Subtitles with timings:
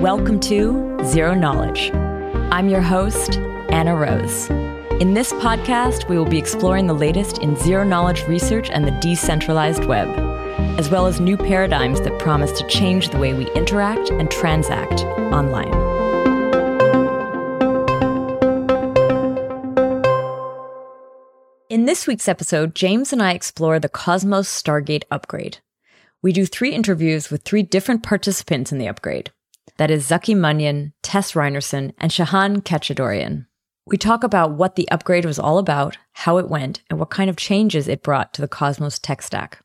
[0.00, 1.90] Welcome to Zero Knowledge.
[2.50, 3.36] I'm your host,
[3.68, 4.48] Anna Rose.
[4.98, 8.98] In this podcast, we will be exploring the latest in zero knowledge research and the
[9.02, 10.08] decentralized web,
[10.78, 15.02] as well as new paradigms that promise to change the way we interact and transact
[15.34, 15.68] online.
[21.68, 25.58] In this week's episode, James and I explore the Cosmos Stargate upgrade.
[26.22, 29.30] We do three interviews with three different participants in the upgrade.
[29.80, 33.46] That is Zaki Manian, Tess Rinearson, and Shahan Khatchadourian.
[33.86, 37.30] We talk about what the upgrade was all about, how it went, and what kind
[37.30, 39.64] of changes it brought to the Cosmos tech stack.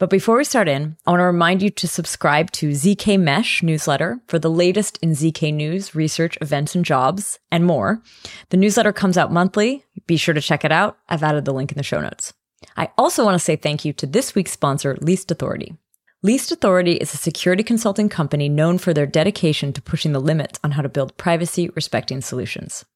[0.00, 3.62] But before we start in, I want to remind you to subscribe to ZK Mesh
[3.62, 8.02] newsletter for the latest in ZK news, research, events, and jobs, and more.
[8.48, 9.84] The newsletter comes out monthly.
[10.08, 10.98] Be sure to check it out.
[11.08, 12.32] I've added the link in the show notes.
[12.76, 15.76] I also want to say thank you to this week's sponsor, Least Authority.
[16.24, 20.58] Least Authority is a security consulting company known for their dedication to pushing the limits
[20.64, 22.86] on how to build privacy respecting solutions.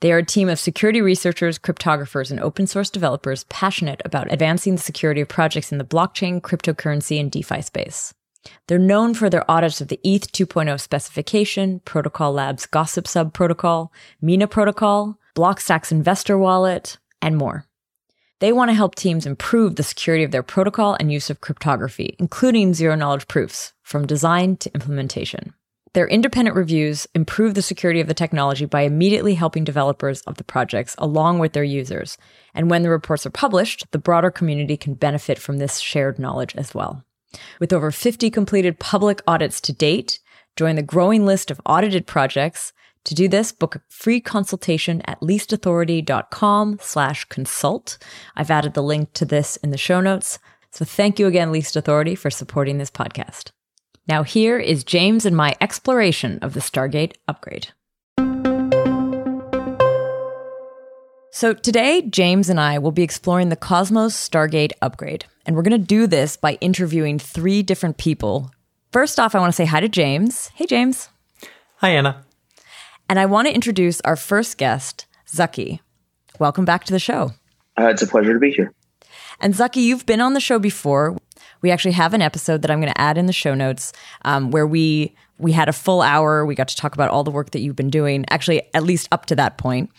[0.00, 4.74] They are a team of security researchers, cryptographers, and open source developers passionate about advancing
[4.74, 8.12] the security of projects in the blockchain, cryptocurrency, and DeFi space.
[8.66, 13.90] They're known for their audits of the ETH 2.0 specification, Protocol Labs Gossip Sub protocol,
[14.20, 17.64] Mina protocol, Blockstack's investor wallet, and more.
[18.38, 22.16] They want to help teams improve the security of their protocol and use of cryptography,
[22.18, 25.54] including zero knowledge proofs, from design to implementation.
[25.94, 30.44] Their independent reviews improve the security of the technology by immediately helping developers of the
[30.44, 32.18] projects along with their users.
[32.54, 36.54] And when the reports are published, the broader community can benefit from this shared knowledge
[36.56, 37.02] as well.
[37.58, 40.20] With over 50 completed public audits to date,
[40.56, 42.74] join the growing list of audited projects
[43.06, 47.98] to do this, book a free consultation at leastauthority.com slash consult.
[48.36, 50.38] I've added the link to this in the show notes.
[50.70, 53.50] So thank you again, Least Authority, for supporting this podcast.
[54.08, 57.68] Now here is James and my exploration of the Stargate upgrade.
[61.30, 65.26] So today, James and I will be exploring the Cosmos Stargate upgrade.
[65.44, 68.50] And we're going to do this by interviewing three different people.
[68.90, 70.48] First off, I want to say hi to James.
[70.54, 71.10] Hey, James.
[71.76, 72.25] Hi, Anna.
[73.08, 75.80] And I want to introduce our first guest, Zaki.
[76.38, 77.32] Welcome back to the show.
[77.78, 78.72] Uh, it's a pleasure to be here.
[79.40, 81.16] And Zaki, you've been on the show before.
[81.62, 83.92] We actually have an episode that I'm going to add in the show notes
[84.24, 86.46] um, where we we had a full hour.
[86.46, 89.08] We got to talk about all the work that you've been doing, actually, at least
[89.12, 89.90] up to that point.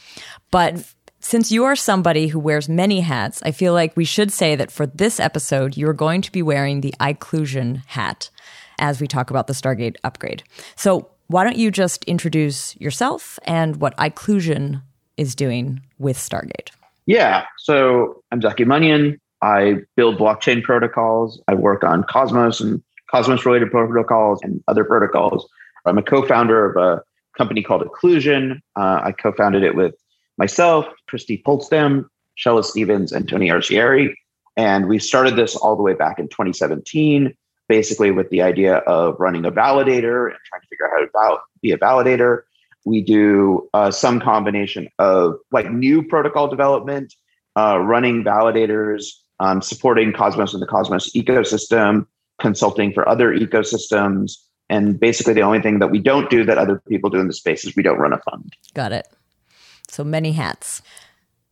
[0.50, 0.84] But
[1.20, 4.72] since you are somebody who wears many hats, I feel like we should say that
[4.72, 8.32] for this episode, you're going to be wearing the Iqlusion hat
[8.80, 10.44] as we talk about the Stargate upgrade.
[10.76, 14.82] So, why don't you just introduce yourself and what Iqlusion
[15.18, 16.72] is doing with Stargate?
[17.06, 17.46] Yeah.
[17.58, 19.20] So I'm Zaki Manian.
[19.42, 21.42] I build blockchain protocols.
[21.48, 25.48] I work on Cosmos and Cosmos related protocols and other protocols.
[25.86, 27.02] I'm a co founder of a
[27.38, 28.60] company called Iqlusion.
[28.76, 29.96] Uh, I co founded it with
[30.38, 32.06] myself, Christy Polstam,
[32.38, 34.14] Shella Stevens, and Tony Arcieri.
[34.56, 37.34] And we started this all the way back in 2017
[37.68, 41.42] basically with the idea of running a validator and trying to figure out how to
[41.62, 42.42] be a validator.
[42.86, 47.14] We do uh, some combination of like new protocol development,
[47.58, 49.08] uh, running validators,
[49.40, 52.08] um, supporting Cosmos and the Cosmos ecosystem,
[52.40, 54.34] consulting for other ecosystems.
[54.70, 57.34] And basically, the only thing that we don't do that other people do in the
[57.34, 58.54] space is we don't run a fund.
[58.74, 59.08] Got it.
[59.90, 60.82] So many hats.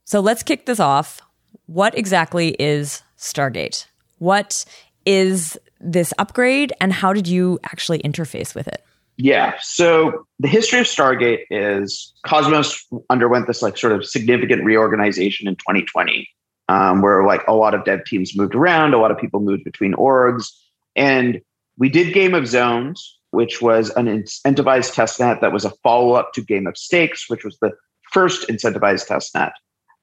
[0.04, 1.22] So let's kick this off.
[1.66, 3.88] What exactly is Stargate?
[4.20, 4.66] What
[5.06, 8.84] is this upgrade and how did you actually interface with it?
[9.18, 9.54] Yeah.
[9.62, 15.56] So the history of Stargate is Cosmos underwent this like sort of significant reorganization in
[15.56, 16.28] 2020,
[16.68, 19.64] um, where like a lot of dev teams moved around, a lot of people moved
[19.64, 20.50] between orgs,
[20.96, 21.42] and
[21.78, 26.34] we did Game of Zones, which was an incentivized testnet that was a follow up
[26.34, 27.72] to Game of Stakes, which was the
[28.12, 29.52] first incentivized testnet.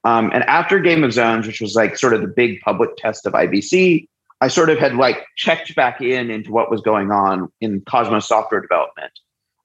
[0.05, 3.25] Um, and after Game of Zones, which was like sort of the big public test
[3.25, 4.09] of IBC,
[4.43, 8.27] I sort of had like checked back in into what was going on in Cosmos
[8.27, 9.13] software development.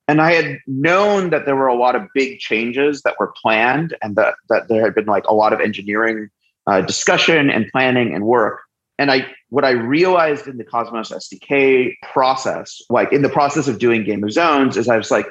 [0.07, 3.97] And I had known that there were a lot of big changes that were planned
[4.03, 6.29] and that, that there had been like a lot of engineering
[6.67, 8.59] uh, discussion and planning and work.
[8.99, 13.79] And I, what I realized in the Cosmos SDK process, like in the process of
[13.79, 15.25] doing Game of Zones, is I was like,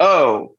[0.00, 0.56] oh,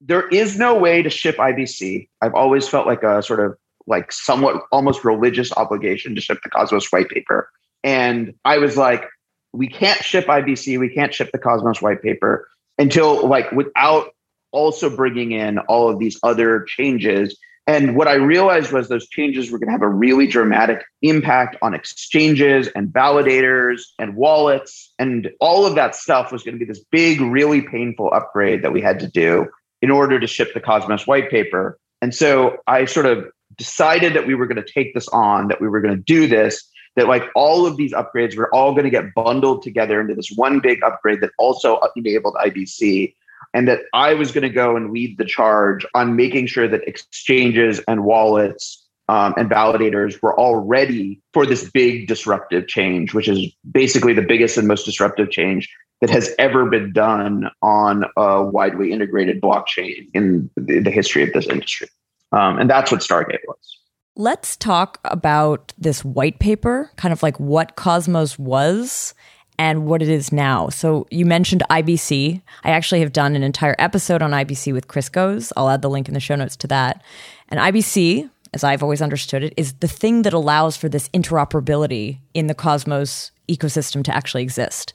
[0.00, 2.08] there is no way to ship IBC.
[2.20, 3.56] I've always felt like a sort of
[3.88, 7.50] like somewhat almost religious obligation to ship the Cosmos white paper.
[7.84, 9.04] And I was like,
[9.52, 12.48] we can't ship IBC, we can't ship the Cosmos white paper
[12.78, 14.10] until like without
[14.50, 17.36] also bringing in all of these other changes
[17.66, 21.56] And what I realized was those changes were going to have a really dramatic impact
[21.62, 24.92] on exchanges and validators and wallets.
[24.98, 28.72] And all of that stuff was going to be this big, really painful upgrade that
[28.72, 29.46] we had to do
[29.80, 31.78] in order to ship the Cosmos white paper.
[32.00, 33.26] And so I sort of
[33.56, 36.26] decided that we were going to take this on, that we were going to do
[36.26, 40.14] this, that like all of these upgrades were all going to get bundled together into
[40.14, 43.14] this one big upgrade that also enabled IBC
[43.54, 46.86] and that I was going to go and lead the charge on making sure that
[46.86, 53.28] exchanges and wallets um, and validators were all ready for this big disruptive change, which
[53.28, 55.68] is basically the biggest and most disruptive change
[56.00, 61.46] that has ever been done on a widely integrated blockchain in the, history of this
[61.46, 61.88] industry.
[62.32, 63.81] Um, and that's what Stargate was.
[64.14, 69.14] Let's talk about this white paper, kind of like what Cosmos was
[69.58, 70.68] and what it is now.
[70.68, 72.42] So you mentioned IBC.
[72.62, 75.50] I actually have done an entire episode on IBC with Chris Goes.
[75.56, 77.02] I'll add the link in the show notes to that.
[77.48, 82.18] And IBC, as I've always understood it, is the thing that allows for this interoperability
[82.34, 84.92] in the Cosmos ecosystem to actually exist.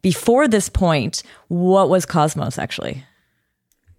[0.00, 3.04] Before this point, what was Cosmos actually?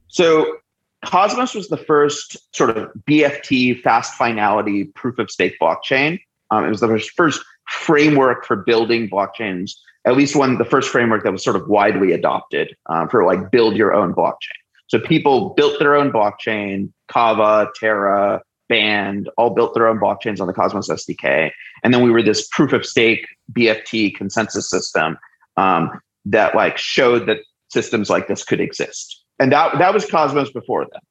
[0.08, 0.60] So
[1.06, 6.20] Cosmos was the first sort of BFT fast finality proof of stake blockchain.
[6.52, 9.72] Um, it was the first framework for building blockchains
[10.06, 13.52] at least one the first framework that was sort of widely adopted um, for like
[13.52, 14.56] build your own blockchain.
[14.88, 20.48] So people built their own blockchain, Kava, Terra, Band, all built their own blockchains on
[20.48, 21.52] the Cosmos SDK,
[21.84, 25.18] and then we were this proof of stake BFT consensus system
[25.58, 30.52] um, that like showed that systems like this could exist, and that that was Cosmos
[30.52, 31.02] before then.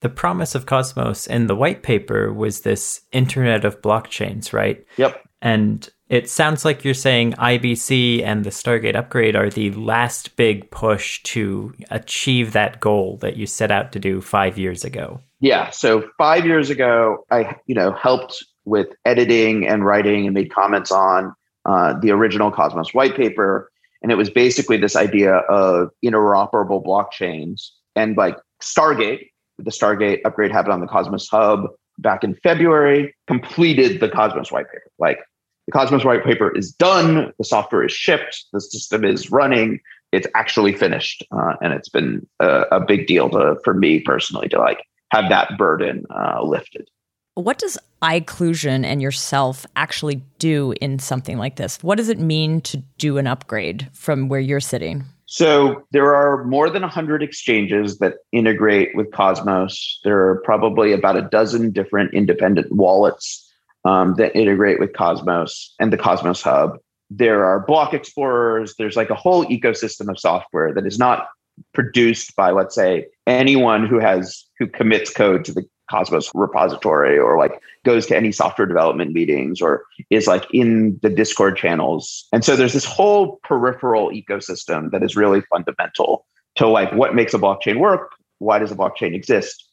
[0.00, 4.84] The promise of Cosmos in the white paper was this Internet of blockchains, right?
[4.96, 5.22] Yep.
[5.42, 10.70] And it sounds like you're saying IBC and the Stargate upgrade are the last big
[10.70, 15.20] push to achieve that goal that you set out to do five years ago.
[15.40, 15.70] Yeah.
[15.70, 20.90] So five years ago, I you know helped with editing and writing and made comments
[20.90, 21.34] on
[21.64, 23.70] uh, the original Cosmos white paper,
[24.02, 29.28] and it was basically this idea of interoperable blockchains and like Stargate.
[29.58, 31.68] The Stargate upgrade happened on the Cosmos Hub
[31.98, 33.14] back in February.
[33.26, 34.90] Completed the Cosmos white paper.
[34.98, 35.18] Like
[35.66, 39.80] the Cosmos white paper is done, the software is shipped, the system is running,
[40.12, 44.48] it's actually finished, uh, and it's been a, a, big deal to, for me personally
[44.48, 44.82] to like
[45.12, 46.88] have that burden uh, lifted.
[47.34, 51.78] What does Iqlusion and yourself actually do in something like this?
[51.82, 55.04] What does it mean to do an upgrade from where you're sitting?
[55.26, 60.00] So there are more than 100 exchanges that integrate with Cosmos.
[60.02, 63.48] There are probably about a dozen different independent wallets
[63.84, 66.78] um, that integrate with Cosmos and the Cosmos Hub.
[67.10, 68.74] There are block explorers.
[68.76, 71.28] There's like a whole ecosystem of software that is not
[71.74, 77.36] produced by, let's say, anyone who has who commits code to the Cosmos repository or
[77.36, 82.26] like goes to any software development meetings or is like in the Discord channels.
[82.32, 86.24] And so there's this whole peripheral ecosystem that is really fundamental
[86.56, 89.66] to like what makes a blockchain work, why does a blockchain exist?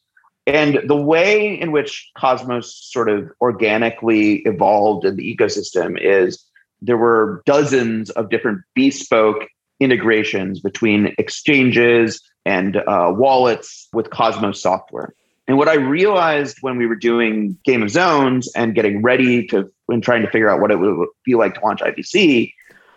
[0.46, 6.42] And the way in which Cosmos sort of organically evolved in the ecosystem is
[6.80, 9.46] there were dozens of different bespoke
[9.78, 15.14] integrations between exchanges and uh, wallets with Cosmos software.
[15.48, 19.70] And what I realized when we were doing Game of Zones and getting ready to,
[19.86, 22.52] when trying to figure out what it would be like to launch IBC,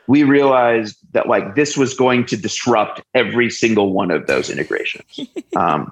[0.07, 5.19] we realized that like this was going to disrupt every single one of those integrations.
[5.53, 5.91] Um,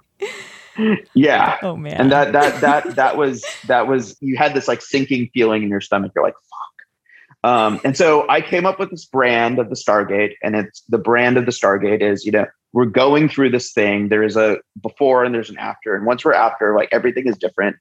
[1.13, 1.57] yeah.
[1.61, 1.99] Oh man.
[1.99, 5.69] And that that that that was that was you had this like sinking feeling in
[5.69, 6.13] your stomach.
[6.15, 7.51] You're like, fuck.
[7.51, 10.97] Um, and so I came up with this brand of the Stargate, and it's the
[10.97, 14.09] brand of the Stargate is, you know, we're going through this thing.
[14.09, 15.95] There is a before and there's an after.
[15.95, 17.77] And once we're after, like everything is different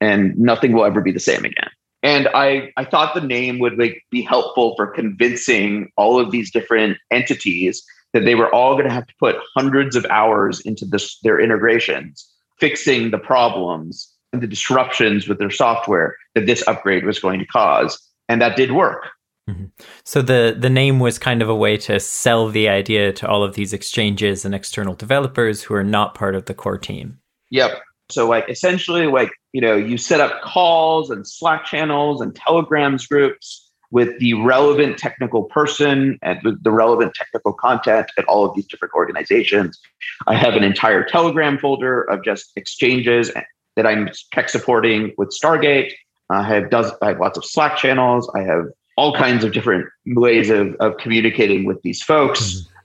[0.00, 1.70] and nothing will ever be the same again.
[2.02, 6.50] And I, I thought the name would like be helpful for convincing all of these
[6.50, 10.84] different entities that they were all going to have to put hundreds of hours into
[10.84, 17.04] this their integrations fixing the problems and the disruptions with their software that this upgrade
[17.04, 18.00] was going to cause.
[18.28, 19.08] And that did work.
[19.50, 19.64] Mm-hmm.
[20.04, 23.42] So the the name was kind of a way to sell the idea to all
[23.42, 27.18] of these exchanges and external developers who are not part of the core team.
[27.50, 27.82] Yep.
[28.10, 33.06] So like essentially like, you know, you set up calls and Slack channels and telegrams
[33.06, 38.54] groups with the relevant technical person and with the relevant technical content at all of
[38.54, 39.78] these different organizations.
[40.26, 43.30] I have an entire Telegram folder of just exchanges
[43.76, 45.92] that I'm tech supporting with Stargate.
[46.30, 48.30] I have does I have lots of Slack channels.
[48.34, 52.40] I have all kinds of different ways of, of communicating with these folks.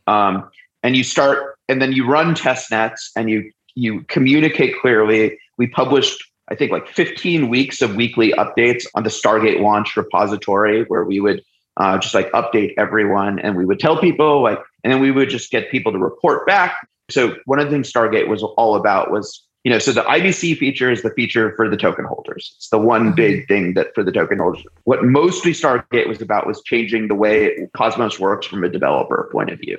[0.08, 0.14] Mm-hmm.
[0.14, 0.50] Um,
[0.84, 5.38] and you start, and then you run test nets and you you communicate clearly.
[5.58, 10.84] We published I think like 15 weeks of weekly updates on the Stargate launch repository
[10.86, 11.44] where we would
[11.78, 15.30] uh, just like update everyone and we would tell people like, and then we would
[15.30, 16.88] just get people to report back.
[17.10, 20.58] So one of the things Stargate was all about was, you know, so the IBC
[20.60, 22.54] feature is the feature for the token holders.
[22.56, 23.16] It's the one mm-hmm.
[23.16, 24.64] big thing that for the token holders.
[24.86, 29.50] What mostly Stargate was about was changing the way Cosmos works from a developer point
[29.50, 29.78] of view.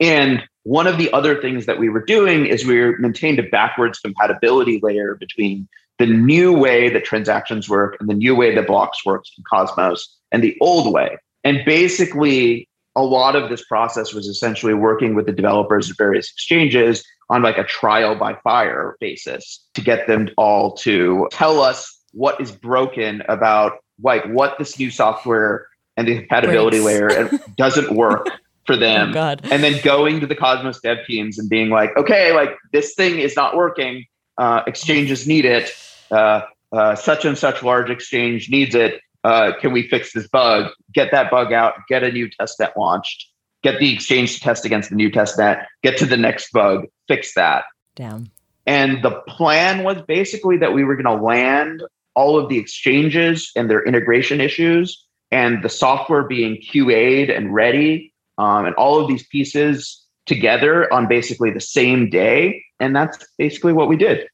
[0.00, 4.00] And one of the other things that we were doing is we maintained a backwards
[4.00, 5.68] compatibility layer between
[6.00, 10.12] the new way that transactions work and the new way that blocks works in Cosmos
[10.32, 11.16] and the old way.
[11.44, 16.32] And basically, a lot of this process was essentially working with the developers of various
[16.32, 21.98] exchanges on like a trial by fire basis to get them all to tell us
[22.12, 27.32] what is broken about like what this new software and the compatibility Breaks.
[27.32, 28.26] layer doesn't work
[28.66, 29.16] for them.
[29.16, 32.94] Oh and then going to the Cosmos dev teams and being like, okay, like this
[32.94, 34.06] thing is not working.
[34.36, 35.72] Uh, exchanges need it.
[36.10, 39.00] Uh, uh, such and such large exchange needs it.
[39.22, 40.70] Uh, can we fix this bug?
[40.94, 41.74] Get that bug out.
[41.88, 43.29] Get a new test testnet launched.
[43.62, 46.86] Get the exchange to test against the new test net, Get to the next bug.
[47.08, 47.64] Fix that.
[47.94, 48.30] Damn.
[48.66, 51.82] And the plan was basically that we were going to land
[52.14, 58.12] all of the exchanges and their integration issues and the software being QA'd and ready
[58.38, 62.62] um, and all of these pieces together on basically the same day.
[62.78, 64.28] And that's basically what we did.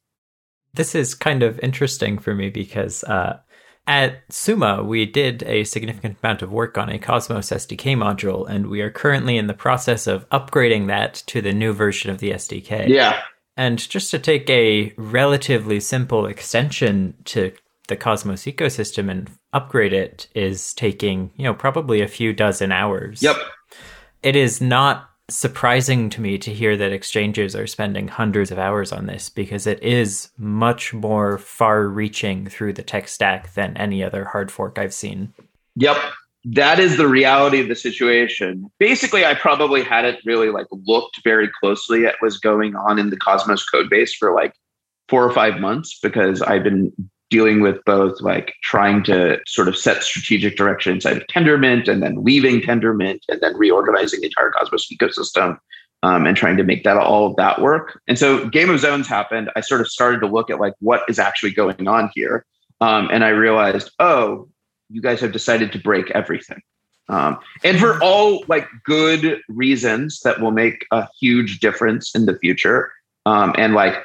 [0.75, 3.39] This is kind of interesting for me because uh,
[3.87, 8.69] at Summa, we did a significant amount of work on a Cosmos SDK module, and
[8.69, 12.33] we are currently in the process of upgrading that to the new version of the
[12.33, 12.89] SDK.
[12.89, 13.21] Yeah.
[13.57, 17.53] And just to take a relatively simple extension to
[17.89, 23.23] the Cosmos ecosystem and upgrade it is taking, you know, probably a few dozen hours.
[23.23, 23.37] Yep.
[24.23, 28.93] It is not surprising to me to hear that exchanges are spending hundreds of hours
[28.93, 34.05] on this because it is much more far reaching through the tech stack than any
[34.05, 35.33] other hard fork I've seen.
[35.75, 35.97] Yep.
[36.45, 38.71] That is the reality of the situation.
[38.79, 43.17] Basically, I probably hadn't really like looked very closely at what's going on in the
[43.17, 44.53] Cosmos code base for like
[45.09, 46.93] four or five months because I've been
[47.31, 52.03] dealing with both like trying to sort of set strategic direction inside of Tendermint and
[52.03, 55.59] then leaving Tendermint and then reorganizing the entire Cosmos ecosystem
[56.03, 58.01] um, and trying to make that all of that work.
[58.07, 59.51] And so Game of Zones happened.
[59.57, 62.45] I sort of started to look at like what is actually going on here.
[62.81, 64.49] Um, and I realized, oh,
[64.89, 66.61] you guys have decided to break everything.
[67.09, 72.39] Um, and for all like good reasons that will make a huge difference in the
[72.39, 72.93] future.
[73.25, 73.97] Um, and like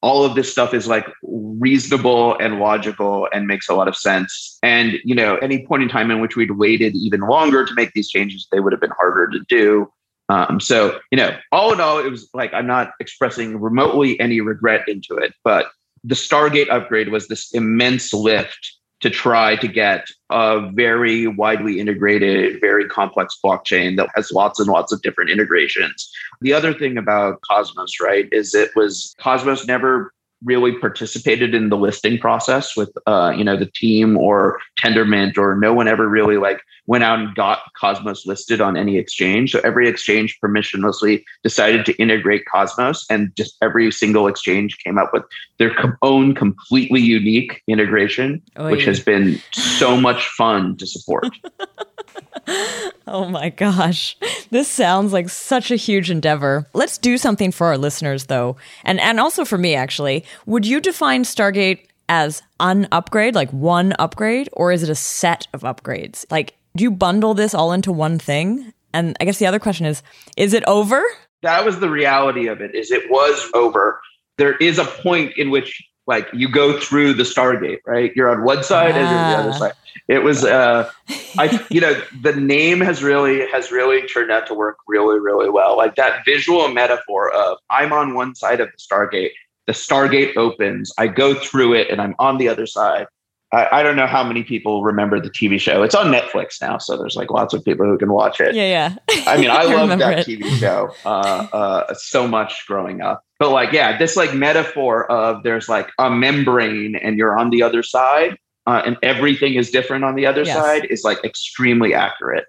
[0.00, 4.58] all of this stuff is like reasonable and logical and makes a lot of sense.
[4.62, 7.92] And, you know, any point in time in which we'd waited even longer to make
[7.92, 9.90] these changes, they would have been harder to do.
[10.28, 14.40] Um, so, you know, all in all, it was like I'm not expressing remotely any
[14.40, 15.70] regret into it, but
[16.04, 22.60] the Stargate upgrade was this immense lift to try to get a very widely integrated,
[22.60, 26.10] very complex blockchain that has lots and lots of different integrations.
[26.40, 30.12] The other thing about Cosmos, right, is it was Cosmos never
[30.44, 35.56] really participated in the listing process with uh, you know the team or tendermint or
[35.56, 39.60] no one ever really like went out and got cosmos listed on any exchange so
[39.60, 45.22] every exchange permissionlessly decided to integrate cosmos and just every single exchange came up with
[45.58, 48.72] their own completely unique integration Oy.
[48.72, 51.28] which has been so much fun to support
[53.06, 54.16] oh my gosh.
[54.50, 56.66] This sounds like such a huge endeavor.
[56.72, 58.56] Let's do something for our listeners though.
[58.84, 60.24] And and also for me actually.
[60.46, 65.46] Would you define Stargate as an upgrade, like one upgrade, or is it a set
[65.52, 66.24] of upgrades?
[66.30, 68.72] Like do you bundle this all into one thing?
[68.92, 70.02] And I guess the other question is,
[70.36, 71.02] is it over?
[71.42, 74.00] That was the reality of it, is it was over.
[74.38, 78.12] There is a point in which like you go through the Stargate, right?
[78.16, 79.58] You're on one side and you're on the other ah.
[79.58, 79.72] side.
[80.08, 80.90] It was, uh,
[81.36, 85.50] I, you know, the name has really has really turned out to work really, really
[85.50, 85.76] well.
[85.76, 89.32] Like that visual metaphor of I'm on one side of the Stargate,
[89.66, 93.06] the Stargate opens, I go through it, and I'm on the other side.
[93.52, 95.82] I, I, don't know how many people remember the TV show.
[95.82, 98.54] It's on Netflix now, so there's like lots of people who can watch it.
[98.54, 99.24] Yeah, yeah.
[99.26, 100.26] I mean, I, I love that it.
[100.26, 103.24] TV show uh, uh, so much growing up.
[103.38, 107.62] But like, yeah, this like metaphor of there's like a membrane and you're on the
[107.62, 108.36] other side,
[108.66, 110.56] uh, and everything is different on the other yes.
[110.56, 112.44] side is like extremely accurate.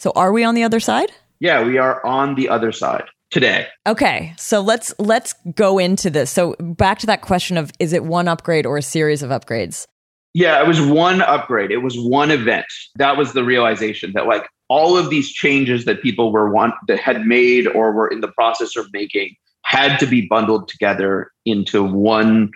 [0.00, 1.12] So, are we on the other side?
[1.40, 3.68] Yeah, we are on the other side today.
[3.86, 6.30] Okay, so let's let's go into this.
[6.30, 9.86] So back to that question of is it one upgrade or a series of upgrades?
[10.34, 11.70] Yeah, it was one upgrade.
[11.70, 12.66] It was one event.
[12.96, 16.98] That was the realization that like all of these changes that people were want that
[16.98, 21.84] had made or were in the process of making had to be bundled together into
[21.84, 22.50] one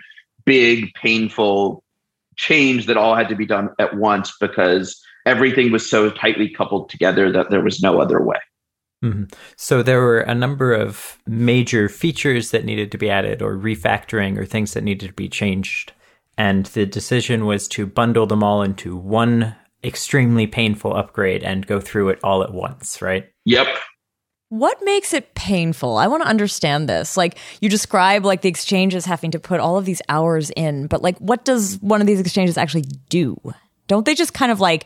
[0.45, 1.83] big, painful
[2.35, 6.89] change that all had to be done at once because everything was so tightly coupled
[6.89, 8.37] together that there was no other way.
[9.03, 9.25] Mm-hmm.
[9.55, 14.37] So there were a number of major features that needed to be added, or refactoring,
[14.37, 15.91] or things that needed to be changed.
[16.37, 21.79] And the decision was to bundle them all into one extremely painful upgrade and go
[21.79, 23.25] through it all at once, right?
[23.45, 23.67] Yep.
[24.49, 25.97] What makes it painful?
[25.97, 27.17] I want to understand this.
[27.17, 31.01] Like you describe like the exchanges having to put all of these hours in, but
[31.01, 33.37] like what does one of these exchanges actually do?
[33.87, 34.85] Don't they just kind of like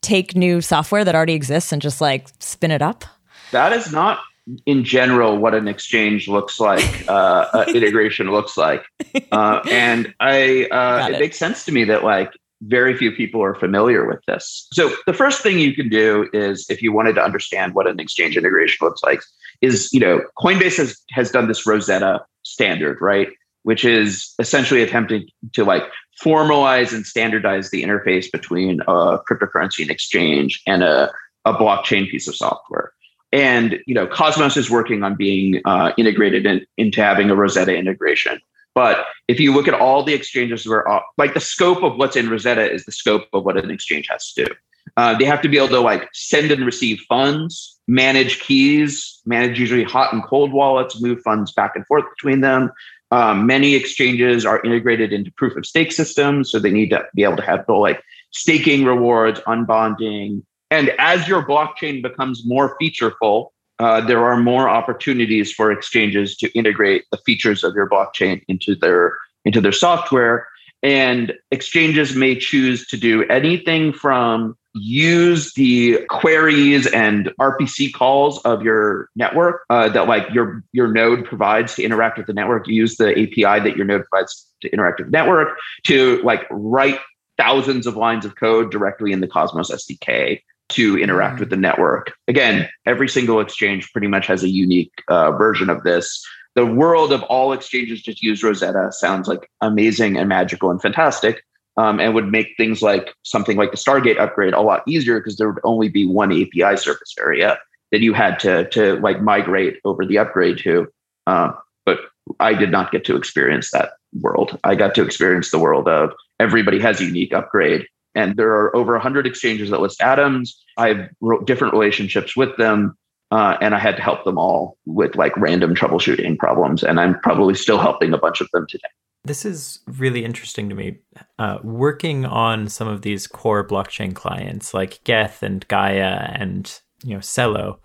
[0.00, 3.04] take new software that already exists and just like spin it up?
[3.50, 4.20] That is not
[4.66, 8.84] in general what an exchange looks like, uh, uh, integration looks like.
[9.30, 11.14] Uh, and I, uh, it.
[11.16, 12.32] it makes sense to me that like
[12.62, 14.66] very few people are familiar with this.
[14.72, 17.98] So the first thing you can do is if you wanted to understand what an
[17.98, 19.20] exchange integration looks like
[19.60, 23.28] is, you know, Coinbase has, has done this Rosetta standard, right?
[23.64, 25.84] Which is essentially attempting to like
[26.22, 31.10] formalize and standardize the interface between a cryptocurrency and exchange and a,
[31.44, 32.92] a blockchain piece of software.
[33.32, 37.74] And you know, Cosmos is working on being uh, integrated in, into having a Rosetta
[37.74, 38.40] integration.
[38.74, 42.16] But if you look at all the exchanges where, uh, like the scope of what's
[42.16, 44.54] in Rosetta is the scope of what an exchange has to do.
[44.96, 49.58] Uh, they have to be able to like send and receive funds, manage keys, manage
[49.58, 52.70] usually hot and cold wallets, move funds back and forth between them.
[53.10, 57.24] Um, many exchanges are integrated into proof of stake systems, so they need to be
[57.24, 63.48] able to have the like staking rewards, unbonding, and as your blockchain becomes more featureful,
[63.78, 68.74] uh, there are more opportunities for exchanges to integrate the features of your blockchain into
[68.74, 70.48] their into their software.
[70.82, 78.62] And exchanges may choose to do anything from use the queries and RPC calls of
[78.62, 82.66] your network uh, that like your your node provides to interact with the network.
[82.66, 86.98] Use the API that your node provides to interact with the network to like write
[87.36, 90.40] thousands of lines of code directly in the Cosmos SDK
[90.72, 92.12] to interact with the network.
[92.28, 96.24] Again, every single exchange pretty much has a unique uh, version of this.
[96.54, 101.42] The world of all exchanges just use Rosetta sounds like amazing and magical and fantastic,
[101.76, 105.36] um, and would make things like something like the Stargate upgrade a lot easier because
[105.36, 107.58] there would only be one API surface area
[107.90, 110.88] that you had to to like migrate over the upgrade to.
[111.26, 111.52] Uh,
[111.86, 112.00] but
[112.40, 114.58] I did not get to experience that world.
[114.64, 118.74] I got to experience the world of everybody has a unique upgrade and there are
[118.76, 120.62] over 100 exchanges that list atoms.
[120.76, 122.96] I have different relationships with them.
[123.30, 126.82] Uh, and I had to help them all with like random troubleshooting problems.
[126.84, 128.88] And I'm probably still helping a bunch of them today.
[129.24, 130.98] This is really interesting to me.
[131.38, 137.14] Uh, working on some of these core blockchain clients like Geth and Gaia and you
[137.14, 137.78] know Celo,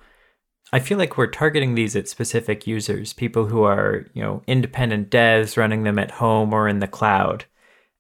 [0.74, 5.12] I feel like we're targeting these at specific users, people who are you know independent
[5.12, 7.46] devs running them at home or in the cloud.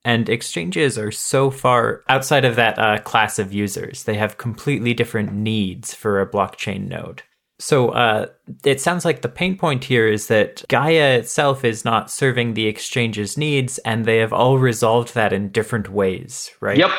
[0.07, 4.03] And exchanges are so far outside of that uh, class of users.
[4.03, 7.23] They have completely different needs for a blockchain node.
[7.59, 8.27] So uh,
[8.63, 12.67] it sounds like the pain point here is that Gaia itself is not serving the
[12.67, 16.77] exchange's needs, and they have all resolved that in different ways, right?
[16.77, 16.91] Yep.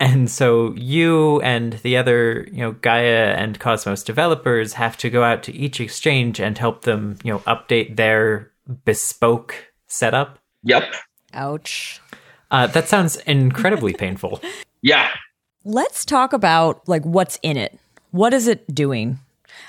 [0.00, 5.22] And so you and the other, you know, Gaia and Cosmos developers have to go
[5.22, 8.50] out to each exchange and help them, you know, update their
[8.84, 9.54] bespoke
[9.86, 10.40] setup.
[10.64, 10.92] Yep.
[11.34, 12.00] Ouch.
[12.52, 14.40] Uh, that sounds incredibly painful.
[14.84, 15.10] Yeah.
[15.64, 17.78] Let's talk about like what's in it.
[18.10, 19.20] What is it doing?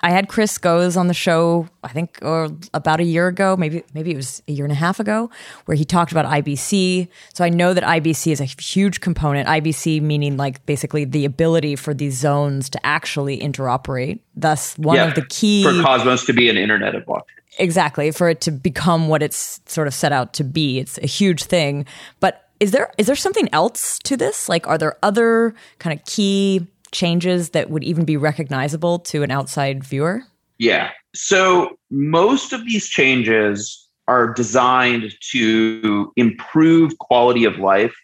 [0.02, 3.84] I had Chris Goes on the show, I think, or about a year ago, maybe
[3.94, 5.30] maybe it was a year and a half ago,
[5.66, 7.08] where he talked about IBC.
[7.36, 9.48] So I know that IBC is a huge component.
[9.48, 14.20] IBC meaning like basically the ability for these zones to actually interoperate.
[14.36, 17.22] Thus, one yeah, of the key for Cosmos to be an internet of blockchain.
[17.60, 20.80] Exactly, for it to become what it's sort of set out to be.
[20.80, 21.86] It's a huge thing.
[22.20, 24.48] But is there is there something else to this?
[24.48, 29.32] Like, are there other kind of key changes that would even be recognizable to an
[29.32, 30.22] outside viewer?
[30.60, 30.92] Yeah.
[31.14, 37.96] So most of these changes are designed to improve quality of life,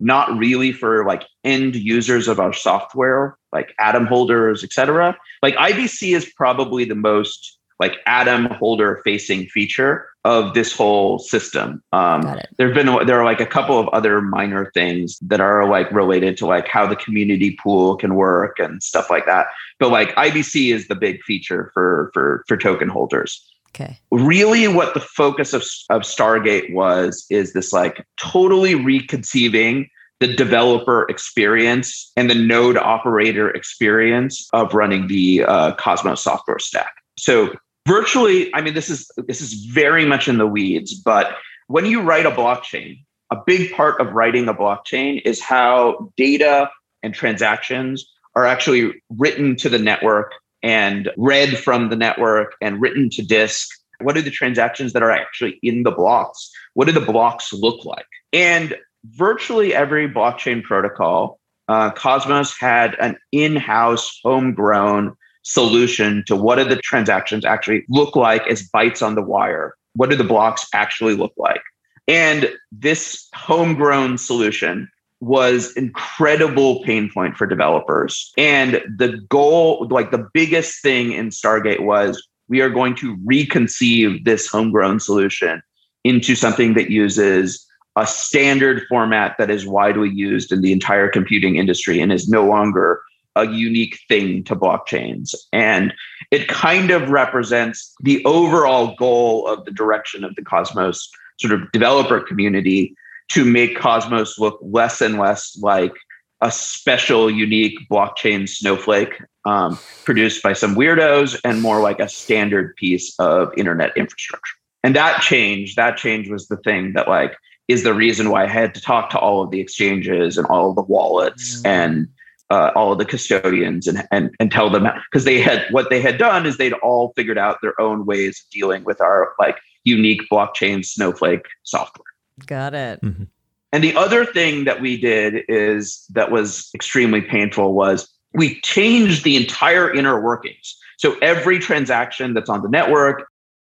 [0.00, 5.16] not really for like end users of our software, like atom holders, etc.
[5.40, 11.82] Like IBC is probably the most like atom holder facing feature of this whole system.
[11.92, 12.22] Um,
[12.58, 15.90] there have been there are like a couple of other minor things that are like
[15.92, 19.46] related to like how the community pool can work and stuff like that.
[19.78, 23.42] But like IBC is the big feature for for for token holders.
[23.74, 23.98] Okay.
[24.10, 31.06] Really, what the focus of of Stargate was is this like totally reconceiving the developer
[31.08, 36.92] experience and the node operator experience of running the uh, Cosmos software stack.
[37.16, 37.54] So
[37.90, 42.00] virtually i mean this is this is very much in the weeds but when you
[42.00, 42.96] write a blockchain
[43.30, 46.70] a big part of writing a blockchain is how data
[47.02, 53.08] and transactions are actually written to the network and read from the network and written
[53.10, 53.68] to disk.
[54.00, 56.50] What are the transactions that are actually in the blocks?
[56.74, 58.06] What do the blocks look like?
[58.32, 66.56] And virtually every blockchain protocol, uh, Cosmos had an in house, homegrown solution to what
[66.56, 69.74] do the transactions actually look like as bytes on the wire?
[69.94, 71.62] What do the blocks actually look like?
[72.06, 74.88] And this homegrown solution
[75.20, 78.32] was incredible pain point for developers.
[78.38, 84.24] And the goal, like the biggest thing in Stargate was we are going to reconceive
[84.24, 85.62] this homegrown solution
[86.04, 91.56] into something that uses a standard format that is widely used in the entire computing
[91.56, 93.02] industry and is no longer
[93.36, 95.34] a unique thing to blockchains.
[95.52, 95.94] And
[96.30, 101.70] it kind of represents the overall goal of the direction of the Cosmos sort of
[101.72, 102.94] developer community
[103.28, 105.92] to make Cosmos look less and less like
[106.40, 112.74] a special, unique blockchain snowflake um, produced by some weirdos and more like a standard
[112.76, 114.56] piece of internet infrastructure.
[114.82, 117.36] And that change, that change was the thing that like
[117.68, 120.70] is the reason why I had to talk to all of the exchanges and all
[120.70, 121.66] of the wallets mm.
[121.66, 122.08] and
[122.50, 126.00] uh, all of the custodians and and and tell them because they had what they
[126.00, 129.58] had done is they'd all figured out their own ways of dealing with our like
[129.84, 132.04] unique blockchain snowflake software.
[132.46, 133.00] Got it.
[133.02, 133.24] Mm-hmm.
[133.72, 139.22] And the other thing that we did is that was extremely painful was we changed
[139.22, 140.76] the entire inner workings.
[140.98, 143.28] So every transaction that's on the network,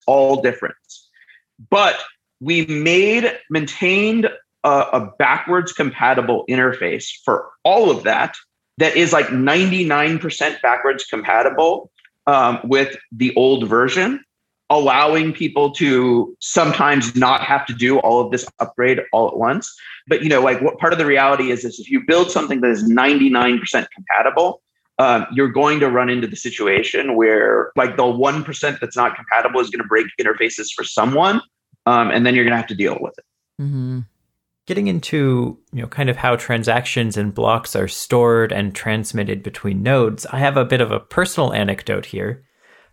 [0.07, 0.77] all different.
[1.69, 1.97] But
[2.41, 4.29] we made maintained
[4.63, 8.37] a, a backwards compatible interface for all of that
[8.79, 11.91] that is like 99% backwards compatible
[12.27, 14.25] um, with the old version
[14.71, 19.75] allowing people to sometimes not have to do all of this upgrade all at once.
[20.07, 22.61] But you know, like what part of the reality is is if you build something
[22.61, 23.61] that is 99%
[23.95, 24.63] compatible,
[24.99, 29.61] um, you're going to run into the situation where like the 1% that's not compatible
[29.61, 31.41] is going to break interfaces for someone.
[31.87, 33.25] Um, and then you're going to have to deal with it.
[33.63, 34.01] Mm-hmm.
[34.69, 39.83] Getting into you know kind of how transactions and blocks are stored and transmitted between
[39.83, 42.45] nodes, I have a bit of a personal anecdote here.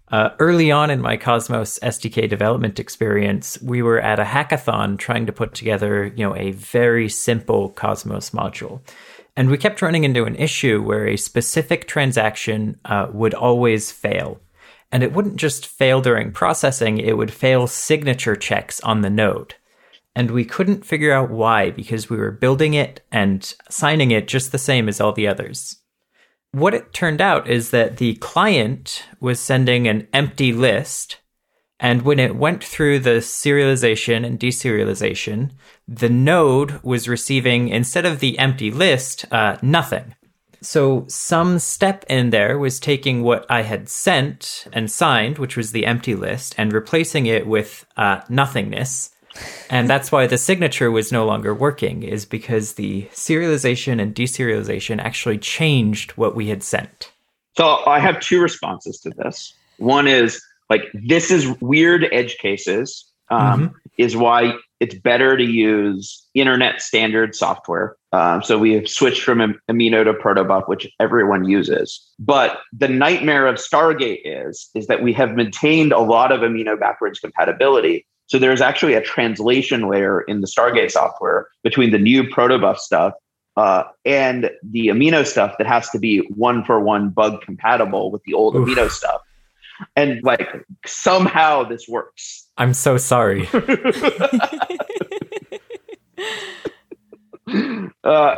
[0.09, 5.25] Uh, early on in my Cosmos SDK development experience, we were at a hackathon trying
[5.25, 8.79] to put together, you know, a very simple Cosmos module.
[9.35, 14.39] And we kept running into an issue where a specific transaction uh, would always fail.
[14.93, 19.55] And it wouldn't just fail during processing, it would fail signature checks on the node.
[20.15, 24.51] And we couldn't figure out why because we were building it and signing it just
[24.51, 25.81] the same as all the others
[26.55, 31.17] what it turned out is that the client was sending an empty list.
[31.81, 35.51] And when it went through the serialization and deserialization,
[35.85, 40.15] the node was receiving, instead of the empty list, uh, nothing.
[40.61, 45.73] So some step in there was taking what I had sent and signed, which was
[45.73, 49.11] the empty list, and replacing it with uh, nothingness
[49.69, 54.99] and that's why the signature was no longer working is because the serialization and deserialization
[54.99, 57.11] actually changed what we had sent.
[57.57, 59.53] So i have two responses to this.
[59.77, 63.75] One is like this is weird edge cases um, mm-hmm.
[63.97, 67.95] is why it's better to use internet standard software.
[68.11, 72.05] Um, so we have switched from amino to protobuf which everyone uses.
[72.19, 76.79] But the nightmare of stargate is is that we have maintained a lot of amino
[76.79, 82.23] backwards compatibility so there's actually a translation layer in the Stargate software between the new
[82.23, 83.13] protobuf stuff
[83.57, 88.23] uh, and the amino stuff that has to be one for one bug compatible with
[88.23, 88.67] the old Oof.
[88.67, 89.21] amino stuff.
[89.95, 90.49] And like
[90.85, 92.47] somehow this works.
[92.57, 93.47] I'm so sorry.
[93.53, 93.59] uh,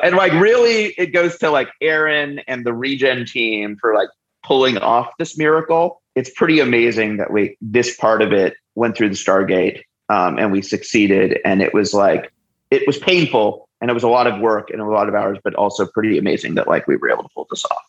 [0.03, 4.09] and like really, it goes to like Aaron and the regen team for like
[4.43, 6.01] pulling off this miracle.
[6.17, 10.51] It's pretty amazing that we this part of it went through the Stargate um, and
[10.51, 11.39] we succeeded.
[11.45, 12.31] And it was like,
[12.71, 15.37] it was painful and it was a lot of work and a lot of hours,
[15.43, 17.83] but also pretty amazing that like we were able to pull this off.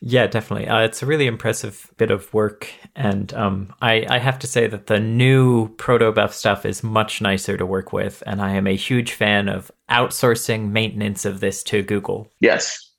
[0.00, 0.68] Yeah, definitely.
[0.68, 4.66] Uh, it's a really impressive bit of work, and um, I, I, have to say
[4.66, 8.76] that the new protobuf stuff is much nicer to work with, and I am a
[8.76, 12.28] huge fan of outsourcing maintenance of this to Google.
[12.40, 12.90] Yes.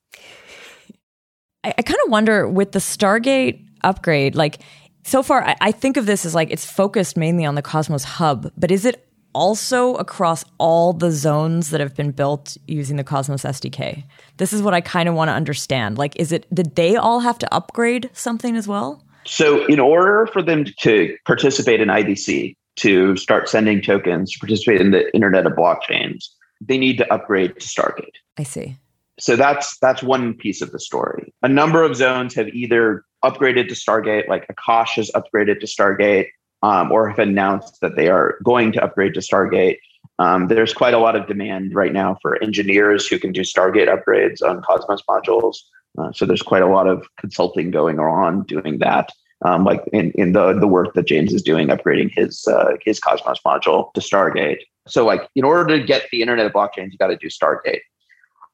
[1.64, 4.60] I, I kind of wonder with the Stargate upgrade, like
[5.04, 8.04] so far, I, I think of this as like it's focused mainly on the Cosmos
[8.04, 13.04] Hub, but is it also across all the zones that have been built using the
[13.04, 14.04] Cosmos SDK?
[14.38, 15.98] This is what I kind of want to understand.
[15.98, 19.04] Like, is it, did they all have to upgrade something as well?
[19.26, 24.82] So, in order for them to participate in IBC, to start sending tokens, to participate
[24.82, 26.26] in the Internet of Blockchains,
[26.62, 28.16] they need to upgrade to Stargate.
[28.38, 28.78] I see.
[29.18, 31.34] So that's that's one piece of the story.
[31.42, 36.28] A number of zones have either upgraded to Stargate, like Akash has upgraded to Stargate,
[36.64, 39.78] um, or have announced that they are going to upgrade to Stargate.
[40.20, 43.88] Um, there's quite a lot of demand right now for engineers who can do Stargate
[43.88, 45.58] upgrades on Cosmos modules.
[45.98, 49.12] Uh, so there's quite a lot of consulting going on doing that.
[49.44, 53.00] Um, like in, in the the work that James is doing, upgrading his uh, his
[53.00, 54.60] Cosmos module to Stargate.
[54.88, 57.82] So like in order to get the Internet of Blockchains, you got to do Stargate.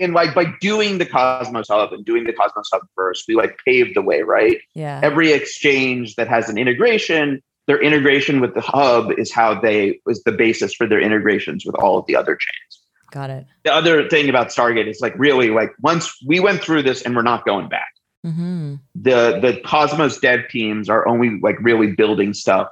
[0.01, 3.57] And like by doing the Cosmos Hub and doing the Cosmos Hub first, we like
[3.65, 4.59] paved the way, right?
[4.73, 4.99] Yeah.
[5.03, 10.23] Every exchange that has an integration, their integration with the hub is how they was
[10.23, 12.81] the basis for their integrations with all of the other chains.
[13.11, 13.45] Got it.
[13.63, 17.15] The other thing about Stargate is like really like once we went through this and
[17.15, 17.93] we're not going back.
[18.25, 18.75] Mm-hmm.
[18.95, 22.67] The the Cosmos dev teams are only like really building stuff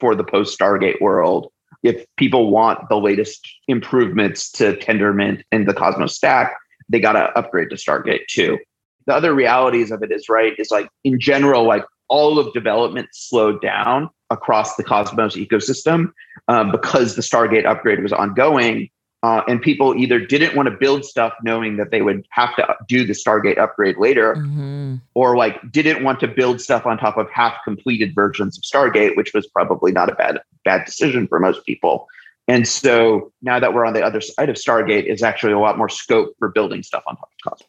[0.00, 1.52] for the post Stargate world.
[1.82, 6.56] If people want the latest improvements to Tendermint and the Cosmos stack,
[6.88, 8.58] they got to upgrade to Stargate too.
[9.06, 13.08] The other realities of it is right is like in general, like all of development
[13.12, 16.12] slowed down across the Cosmos ecosystem
[16.48, 18.88] um, because the Stargate upgrade was ongoing.
[19.22, 22.76] Uh, and people either didn't want to build stuff knowing that they would have to
[22.88, 24.96] do the Stargate upgrade later, Mm-hmm.
[25.14, 29.16] or like didn't want to build stuff on top of half completed versions of Stargate,
[29.16, 32.06] which was probably not a bad bad decision for most people.
[32.46, 35.78] And so now that we're on the other side of Stargate, is actually a lot
[35.78, 37.68] more scope for building stuff on top of Cosmos.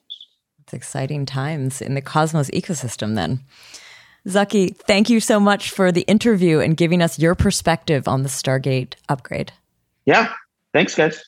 [0.63, 3.39] It's exciting times in the Cosmos ecosystem then.
[4.27, 8.29] Zaki, thank you so much for the interview and giving us your perspective on the
[8.29, 9.53] Stargate upgrade.
[10.05, 10.33] Yeah,
[10.73, 11.23] thanks, guys.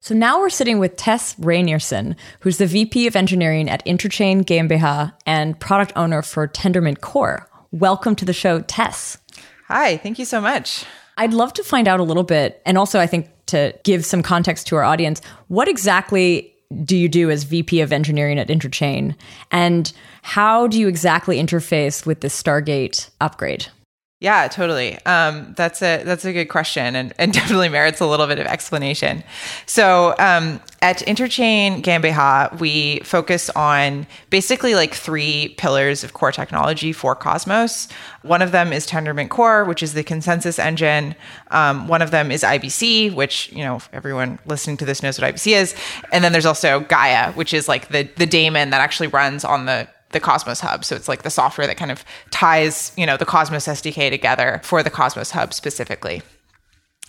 [0.00, 5.14] So now we're sitting with Tess Rinearson, who's the VP of Engineering at Interchain GmbH
[5.26, 7.48] and product owner for Tendermint Core.
[7.74, 9.18] Welcome to the show, Tess.
[9.66, 10.84] Hi, thank you so much.
[11.16, 14.22] I'd love to find out a little bit, and also I think to give some
[14.22, 19.16] context to our audience, what exactly do you do as VP of Engineering at Interchain?
[19.50, 23.66] And how do you exactly interface with the Stargate upgrade?
[24.24, 24.96] Yeah, totally.
[25.04, 28.46] Um, that's a that's a good question, and, and definitely merits a little bit of
[28.46, 29.22] explanation.
[29.66, 36.90] So, um, at Interchain GmbH, we focus on basically like three pillars of core technology
[36.90, 37.86] for Cosmos.
[38.22, 41.14] One of them is Tendermint Core, which is the consensus engine.
[41.50, 45.34] Um, one of them is IBC, which you know everyone listening to this knows what
[45.34, 45.74] IBC is,
[46.12, 49.66] and then there's also Gaia, which is like the the daemon that actually runs on
[49.66, 50.84] the the Cosmos Hub.
[50.86, 54.62] So it's like the software that kind of ties, you know, the Cosmos SDK together
[54.64, 56.22] for the Cosmos Hub specifically.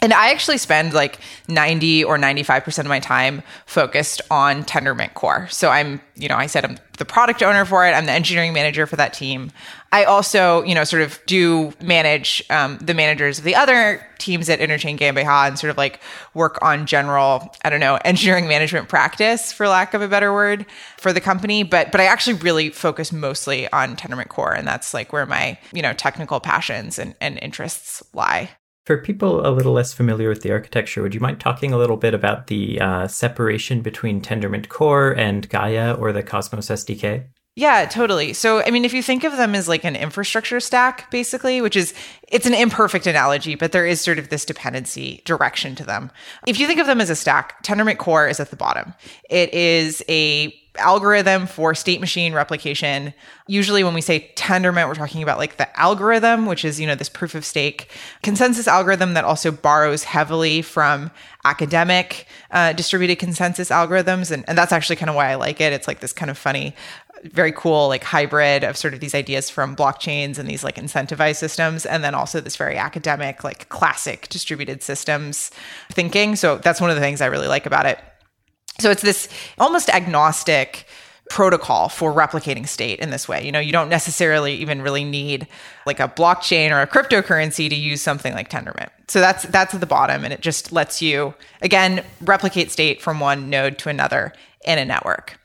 [0.05, 5.47] And I actually spend like 90 or 95% of my time focused on Tendermint Core.
[5.47, 7.89] So I'm, you know, I said I'm the product owner for it.
[7.93, 9.51] I'm the engineering manager for that team.
[9.91, 14.47] I also, you know, sort of do manage um, the managers of the other teams
[14.47, 15.99] at Interchain GmbH and sort of like
[16.35, 20.67] work on general, I don't know, engineering management practice, for lack of a better word,
[20.97, 21.63] for the company.
[21.63, 25.57] But but I actually really focus mostly on Tendermint Core, and that's like where my
[25.73, 28.51] you know technical passions and, and interests lie.
[28.85, 31.97] For people a little less familiar with the architecture, would you mind talking a little
[31.97, 37.25] bit about the uh, separation between Tendermint Core and Gaia or the Cosmos SDK?
[37.57, 38.33] Yeah, totally.
[38.33, 41.77] So, I mean, if you think of them as like an infrastructure stack, basically, which
[41.77, 41.93] is,
[42.27, 46.11] it's an imperfect analogy, but there is sort of this dependency direction to them.
[46.45, 48.93] If you think of them as a stack, Tendermint Core is at the bottom.
[49.29, 53.13] It is a algorithm for state machine replication.
[53.47, 56.95] Usually when we say Tendermint, we're talking about like the algorithm, which is, you know,
[56.95, 57.89] this proof of stake
[58.23, 61.11] consensus algorithm that also borrows heavily from
[61.45, 64.31] academic uh, distributed consensus algorithms.
[64.31, 65.71] And, and that's actually kind of why I like it.
[65.71, 66.75] It's like this kind of funny
[67.31, 71.37] very cool like hybrid of sort of these ideas from blockchains and these like incentivized
[71.37, 75.51] systems and then also this very academic like classic distributed systems
[75.91, 77.99] thinking so that's one of the things i really like about it
[78.79, 80.85] so it's this almost agnostic
[81.29, 83.43] protocol for replicating state in this way.
[83.43, 85.47] You know, you don't necessarily even really need
[85.85, 88.89] like a blockchain or a cryptocurrency to use something like Tendermint.
[89.07, 93.19] So that's that's at the bottom and it just lets you again replicate state from
[93.19, 94.33] one node to another
[94.65, 95.39] in a network.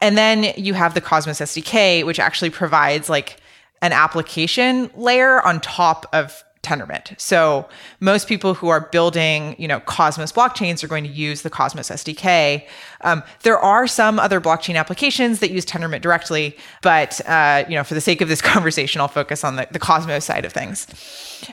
[0.00, 3.38] And then you have the Cosmos SDK which actually provides like
[3.82, 7.18] an application layer on top of Tendermint.
[7.20, 7.68] So
[8.00, 11.90] most people who are building, you know, Cosmos blockchains are going to use the Cosmos
[11.90, 12.66] SDK.
[13.02, 17.84] Um, there are some other blockchain applications that use Tendermint directly, but uh, you know,
[17.84, 20.88] for the sake of this conversation, I'll focus on the, the Cosmos side of things.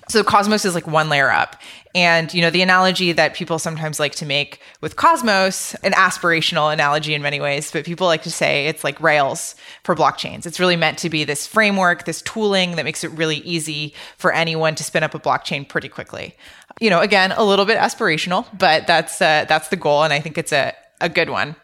[0.09, 1.57] So Cosmos is like one layer up.
[1.95, 6.73] And, you know, the analogy that people sometimes like to make with Cosmos, an aspirational
[6.73, 10.47] analogy in many ways, but people like to say it's like Rails for blockchains.
[10.47, 14.33] It's really meant to be this framework, this tooling that makes it really easy for
[14.33, 16.35] anyone to spin up a blockchain pretty quickly.
[16.81, 20.19] You know, again, a little bit aspirational, but that's uh, that's the goal, and I
[20.19, 21.55] think it's a a good one.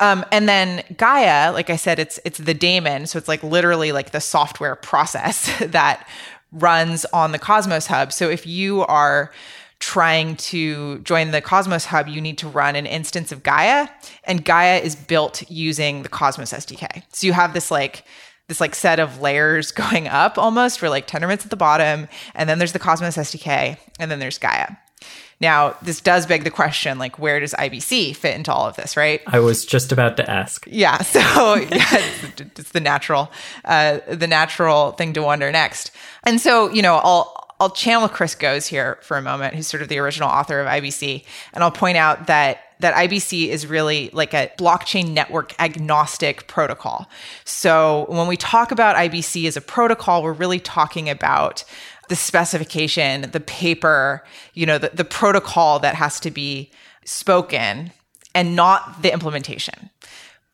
[0.00, 3.92] Um, and then Gaia, like I said, it's it's the daemon, so it's like literally
[3.92, 6.06] like the software process that
[6.52, 8.12] runs on the Cosmos Hub.
[8.12, 9.30] So if you are
[9.80, 13.88] trying to join the Cosmos Hub, you need to run an instance of Gaia,
[14.24, 17.02] and Gaia is built using the Cosmos SDK.
[17.12, 18.04] So you have this like
[18.48, 22.48] this like set of layers going up almost for like Tendermint's at the bottom, and
[22.48, 24.76] then there's the Cosmos SDK, and then there's Gaia.
[25.40, 28.96] Now, this does beg the question like, where does IBC fit into all of this,
[28.96, 29.20] right?
[29.26, 30.66] I was just about to ask.
[30.68, 30.98] Yeah.
[31.08, 33.30] So yeah, it's, it's, the natural,
[33.64, 35.90] uh, the natural thing to wonder next.
[36.24, 39.82] And so, you know, I'll, I'll channel Chris Goes here for a moment, who's sort
[39.82, 41.24] of the original author of IBC.
[41.52, 47.08] And I'll point out that that IBC is really like a blockchain network agnostic protocol.
[47.44, 51.64] So when we talk about IBC as a protocol, we're really talking about
[52.08, 56.70] the specification, the paper, you know, the, the protocol that has to be
[57.04, 57.90] spoken
[58.34, 59.90] and not the implementation.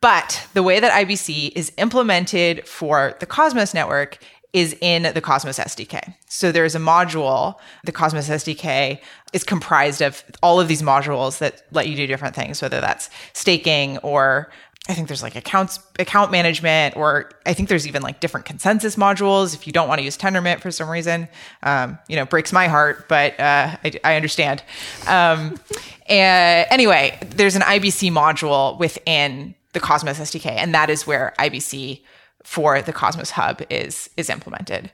[0.01, 4.19] But the way that IBC is implemented for the Cosmos network
[4.55, 6.15] is in the Cosmos SDK.
[6.29, 9.01] So there's a module, the Cosmos SDK
[9.33, 13.11] is comprised of all of these modules that let you do different things, whether that's
[13.33, 14.51] staking or
[14.89, 18.97] I think there's like accounts, account management, or I think there's even like different consensus
[18.97, 21.27] modules if you don't want to use Tendermint for some reason.
[21.63, 24.63] Um, you know, breaks my heart, but uh, I, I, understand.
[25.07, 25.59] Um,
[26.07, 32.03] and anyway, there's an IBC module within the Cosmos SDK, and that is where IBC
[32.45, 34.93] for the Cosmos Hub is is implemented.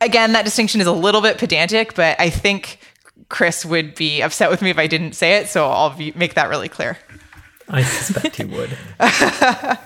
[0.00, 2.78] Again, that distinction is a little bit pedantic, but I think
[3.28, 6.34] Chris would be upset with me if I didn't say it, so I'll be, make
[6.34, 6.98] that really clear.
[7.68, 8.76] I suspect he would.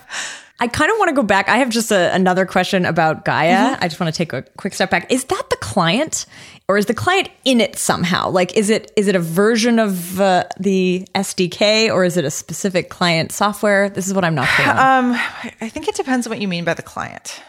[0.61, 1.49] I kind of want to go back.
[1.49, 3.57] I have just a, another question about Gaia.
[3.57, 3.85] Mm-hmm.
[3.85, 5.11] I just want to take a quick step back.
[5.11, 6.27] Is that the client,
[6.69, 8.31] or is the client in it somehow?
[8.31, 12.31] Like, is it is it a version of uh, the SDK, or is it a
[12.31, 13.91] specific client software?
[13.91, 14.77] This is what I'm not clear on.
[14.77, 15.21] Um,
[15.61, 17.43] I think it depends on what you mean by the client.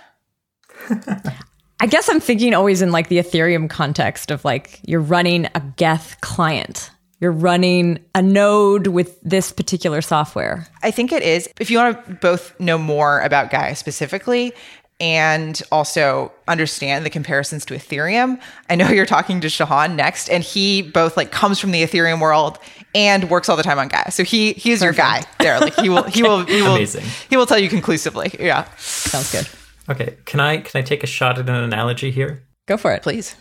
[1.79, 5.59] I guess I'm thinking always in like the Ethereum context of like you're running a
[5.75, 10.67] Geth client you're running a node with this particular software?
[10.83, 11.49] I think it is.
[11.59, 14.53] If you want to both know more about Gaia specifically
[14.99, 20.43] and also understand the comparisons to Ethereum, I know you're talking to Shahan next, and
[20.43, 22.59] he both like comes from the Ethereum world
[22.93, 24.11] and works all the time on Gaia.
[24.11, 24.97] So he he is Perfect.
[24.97, 25.59] your guy there.
[25.59, 26.11] Like he will okay.
[26.11, 27.05] he will he will Amazing.
[27.29, 28.31] he will tell you conclusively.
[28.39, 28.65] Yeah.
[28.77, 29.47] Sounds good.
[29.89, 30.17] Okay.
[30.25, 32.43] Can I can I take a shot at an analogy here?
[32.67, 33.03] Go for it.
[33.03, 33.35] Please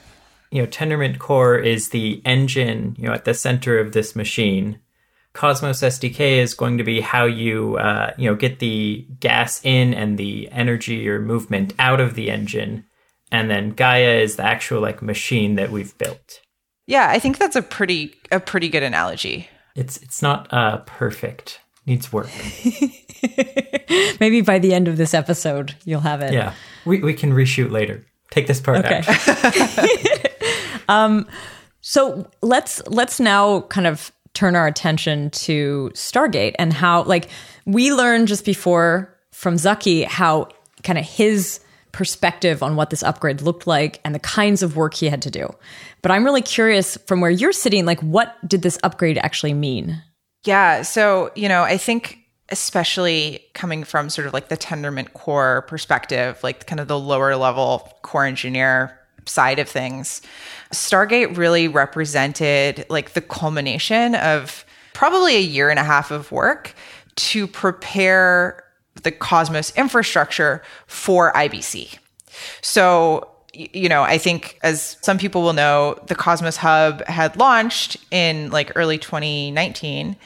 [0.54, 4.78] you know, Tendermint Core is the engine, you know, at the center of this machine.
[5.32, 9.92] Cosmos SDK is going to be how you, uh, you know, get the gas in
[9.92, 12.84] and the energy or movement out of the engine,
[13.32, 16.40] and then Gaia is the actual like machine that we've built.
[16.86, 19.48] Yeah, I think that's a pretty a pretty good analogy.
[19.74, 21.58] It's it's not uh, perfect.
[21.84, 22.30] Needs work.
[24.20, 26.32] Maybe by the end of this episode, you'll have it.
[26.32, 28.06] Yeah, we we can reshoot later.
[28.30, 29.02] Take this part okay.
[29.06, 30.10] out.
[30.88, 31.26] Um,
[31.80, 37.28] so let's let's now kind of turn our attention to Stargate and how like
[37.66, 40.48] we learned just before from Zaki how
[40.82, 41.60] kind of his
[41.92, 45.30] perspective on what this upgrade looked like and the kinds of work he had to
[45.30, 45.48] do.
[46.02, 50.02] But I'm really curious from where you're sitting, like what did this upgrade actually mean?
[50.44, 50.82] Yeah.
[50.82, 52.18] So, you know, I think
[52.50, 57.36] especially coming from sort of like the Tendermint core perspective, like kind of the lower
[57.36, 60.20] level core engineer side of things,
[60.74, 66.74] Stargate really represented like the culmination of probably a year and a half of work
[67.16, 68.64] to prepare
[69.02, 71.98] the Cosmos infrastructure for IBC.
[72.60, 77.96] So, you know, I think as some people will know, the Cosmos Hub had launched
[78.10, 80.16] in like early 2019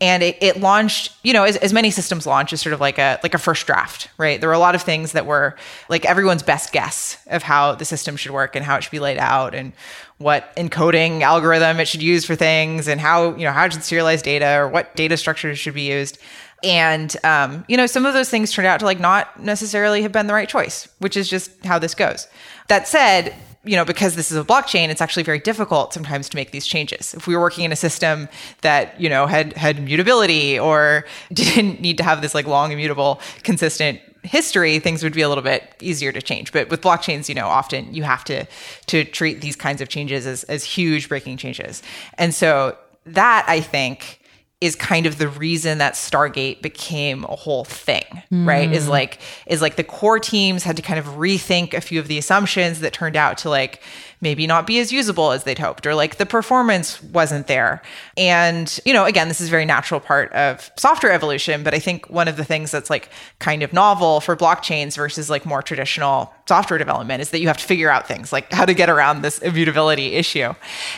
[0.00, 2.98] and it, it launched you know as, as many systems launch is sort of like
[2.98, 4.40] a like a first draft right?
[4.40, 5.56] There were a lot of things that were
[5.88, 9.00] like everyone's best guess of how the system should work and how it should be
[9.00, 9.72] laid out and
[10.18, 13.82] what encoding algorithm it should use for things and how you know how it should
[13.82, 16.18] serialize data or what data structures should be used
[16.66, 20.12] and um, you know some of those things turned out to like not necessarily have
[20.12, 22.26] been the right choice which is just how this goes
[22.68, 23.34] that said
[23.66, 26.66] you know, because this is a blockchain, it's actually very difficult sometimes to make these
[26.66, 27.12] changes.
[27.14, 28.28] If we were working in a system
[28.60, 33.20] that, you know, had had mutability or didn't need to have this like long immutable,
[33.42, 36.52] consistent history, things would be a little bit easier to change.
[36.52, 38.46] But with blockchains, you know, often you have to
[38.86, 41.82] to treat these kinds of changes as, as huge breaking changes.
[42.18, 44.20] And so that I think
[44.60, 48.46] is kind of the reason that Stargate became a whole thing, mm.
[48.46, 48.72] right?
[48.72, 52.08] Is like is like the core teams had to kind of rethink a few of
[52.08, 53.82] the assumptions that turned out to like
[54.20, 57.82] maybe not be as usable as they'd hoped or like the performance wasn't there.
[58.16, 61.78] And, you know, again, this is a very natural part of software evolution, but I
[61.78, 65.62] think one of the things that's like kind of novel for blockchains versus like more
[65.62, 68.88] traditional software development is that you have to figure out things like how to get
[68.88, 70.54] around this immutability issue.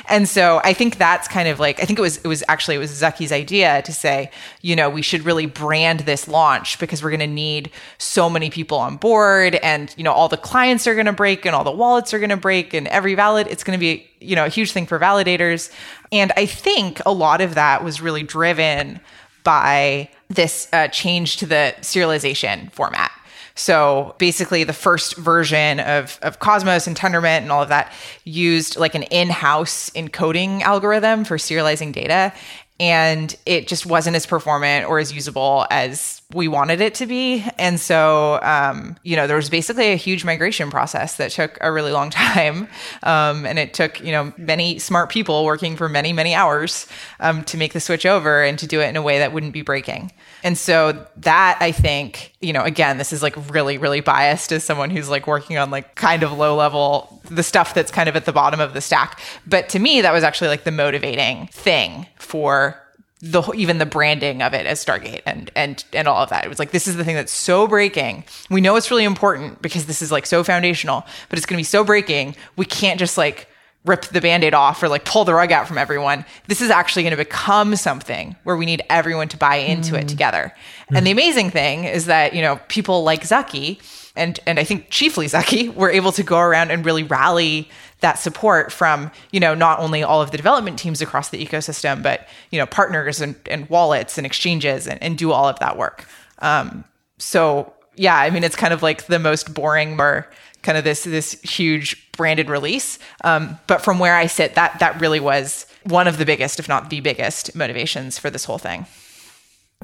[0.09, 2.77] And so I think that's kind of like I think it was it was actually
[2.77, 7.03] it was Zaki's idea to say, you know, we should really brand this launch because
[7.03, 10.87] we're going to need so many people on board and you know all the clients
[10.87, 13.47] are going to break and all the wallets are going to break and every valid
[13.47, 15.73] it's going to be you know a huge thing for validators
[16.13, 19.01] and I think a lot of that was really driven
[19.45, 23.11] by this uh, change to the serialization format.
[23.55, 27.93] So basically, the first version of, of Cosmos and Tendermint and all of that
[28.25, 32.33] used like an in house encoding algorithm for serializing data.
[32.79, 37.43] And it just wasn't as performant or as usable as we wanted it to be.
[37.59, 41.73] And so, um, you know, there was basically a huge migration process that took a
[41.73, 42.69] really long time.
[43.03, 46.87] Um, and it took, you know, many smart people working for many, many hours
[47.21, 49.55] um, to make the switch over and to do it in a way that wouldn't
[49.55, 50.13] be breaking.
[50.45, 54.63] And so that I think, you know, again, this is like really, really biased as
[54.65, 58.17] someone who's like working on like kind of low level, the stuff that's kind of
[58.17, 59.19] at the bottom of the stack.
[59.47, 62.83] But to me, that was actually like the motivating thing for
[63.21, 66.45] the even the branding of it as Stargate and and and all of that.
[66.45, 68.25] It was like this is the thing that's so breaking.
[68.49, 71.61] We know it's really important because this is like so foundational, but it's going to
[71.61, 72.37] be so breaking.
[72.57, 73.49] We can't just like
[73.85, 76.25] rip the band-aid off or like pull the rug out from everyone.
[76.47, 80.01] This is actually going to become something where we need everyone to buy into mm.
[80.01, 80.53] it together.
[80.91, 80.99] Mm.
[80.99, 83.81] And the amazing thing is that, you know, people like Zaki
[84.15, 87.69] and and I think chiefly Zaki were able to go around and really rally
[88.01, 92.03] that support from you know not only all of the development teams across the ecosystem
[92.03, 95.77] but you know partners and, and wallets and exchanges and, and do all of that
[95.77, 96.07] work.
[96.41, 96.85] Um,
[97.19, 100.31] so yeah i mean it's kind of like the most boring or
[100.63, 102.99] kind of this this huge branded release.
[103.25, 106.69] Um, but from where i sit that that really was one of the biggest if
[106.69, 108.87] not the biggest motivations for this whole thing.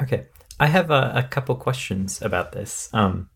[0.01, 0.27] Okay.
[0.61, 2.89] I have a, a couple questions about this.
[2.93, 3.29] Um,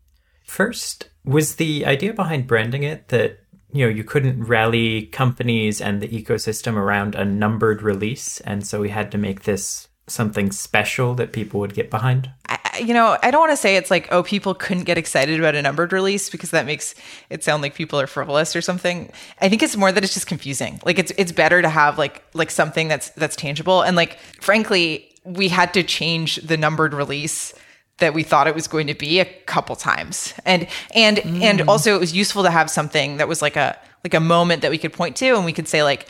[0.45, 3.41] first was the idea behind branding it that
[3.73, 8.81] you know you couldn't rally companies and the ecosystem around a numbered release and so
[8.81, 12.31] we had to make this something special that people would get behind.
[12.49, 15.39] I, you know i don't want to say it's like oh people couldn't get excited
[15.39, 16.95] about a numbered release because that makes
[17.29, 19.13] it sound like people are frivolous or something.
[19.41, 20.81] I think it's more that it's just confusing.
[20.85, 23.83] Like it's it's better to have like like something that's that's tangible.
[23.83, 27.53] And like frankly we had to change the numbered release
[27.99, 31.43] that we thought it was going to be a couple times and and mm.
[31.43, 34.63] and also it was useful to have something that was like a like a moment
[34.63, 36.09] that we could point to and we could say like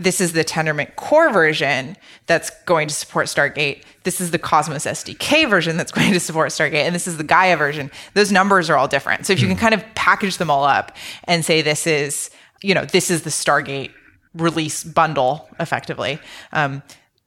[0.00, 3.82] this is the Tendermint core version that's going to support Stargate.
[4.04, 6.84] This is the Cosmos SDK version that's going to support Stargate.
[6.84, 7.90] And this is the Gaia version.
[8.14, 9.26] Those numbers are all different.
[9.26, 9.60] So if you can mm.
[9.60, 12.30] kind of package them all up and say this is,
[12.62, 13.90] you know, this is the Stargate
[14.34, 16.20] release bundle effectively,
[16.52, 16.82] um,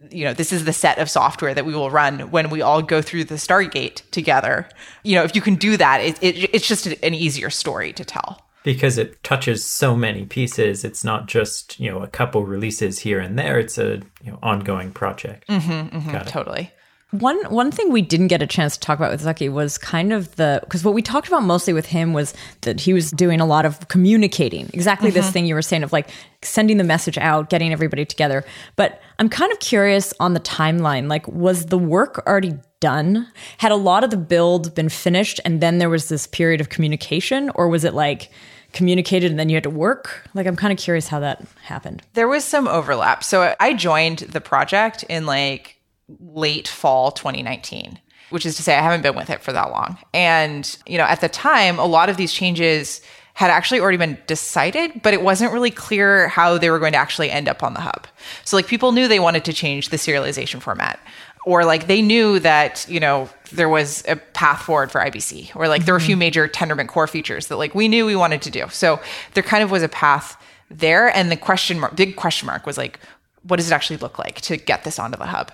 [0.09, 2.81] you know, this is the set of software that we will run when we all
[2.81, 4.67] go through the Stargate together.
[5.03, 8.03] You know, if you can do that, it, it, it's just an easier story to
[8.03, 8.41] tell.
[8.63, 10.83] Because it touches so many pieces.
[10.83, 13.59] It's not just, you know, a couple releases here and there.
[13.59, 15.47] It's a, you know, ongoing project.
[15.47, 16.71] Mm-hmm, mm-hmm, totally.
[17.11, 20.13] One one thing we didn't get a chance to talk about with Zaki was kind
[20.13, 23.41] of the because what we talked about mostly with him was that he was doing
[23.41, 24.69] a lot of communicating.
[24.73, 25.15] Exactly mm-hmm.
[25.15, 26.09] this thing you were saying of like
[26.41, 28.45] sending the message out, getting everybody together.
[28.77, 31.09] But I'm kind of curious on the timeline.
[31.09, 33.27] Like, was the work already done?
[33.57, 36.69] Had a lot of the build been finished and then there was this period of
[36.69, 38.31] communication, or was it like
[38.71, 40.29] communicated and then you had to work?
[40.33, 42.03] Like, I'm kind of curious how that happened.
[42.13, 43.23] There was some overlap.
[43.23, 45.75] So I joined the project in like
[46.19, 47.99] late fall 2019
[48.31, 49.97] which is to say I haven't been with it for that long.
[50.13, 53.01] And, you know, at the time, a lot of these changes
[53.33, 56.97] had actually already been decided, but it wasn't really clear how they were going to
[56.97, 58.07] actually end up on the hub.
[58.43, 60.99] So like people knew they wanted to change the serialization format
[61.45, 65.67] or like they knew that, you know, there was a path forward for IBC or
[65.67, 66.19] like there were a few mm-hmm.
[66.19, 68.67] major Tendermint core features that like we knew we wanted to do.
[68.69, 68.99] So
[69.33, 72.77] there kind of was a path there and the question mark big question mark was
[72.77, 72.97] like
[73.43, 75.51] what does it actually look like to get this onto the hub?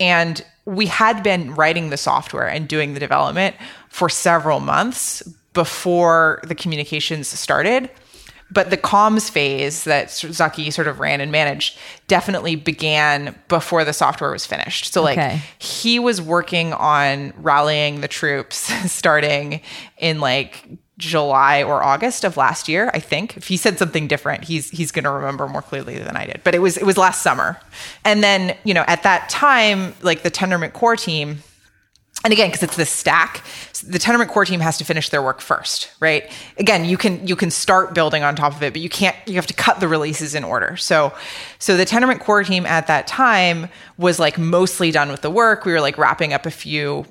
[0.00, 3.54] And we had been writing the software and doing the development
[3.88, 5.22] for several months
[5.52, 7.90] before the communications started.
[8.52, 11.78] but the comms phase that Zaki sort of ran and managed
[12.08, 14.92] definitely began before the software was finished.
[14.92, 15.40] So like Okay.
[15.60, 18.56] he was working on rallying the troops
[18.92, 19.60] starting
[19.98, 20.66] in like
[21.00, 23.36] July or August of last year, I think.
[23.36, 26.42] If he said something different, he's he's going to remember more clearly than I did.
[26.44, 27.58] But it was it was last summer.
[28.04, 31.42] And then, you know, at that time, like the Tendermint core team
[32.22, 33.42] and again because it's this stack
[33.82, 37.34] the Tendermint core team has to finish their work first right again you can you
[37.34, 39.88] can start building on top of it but you can't you have to cut the
[39.88, 41.14] releases in order so
[41.58, 45.64] so the Tendermint core team at that time was like mostly done with the work
[45.64, 47.06] we were like wrapping up a few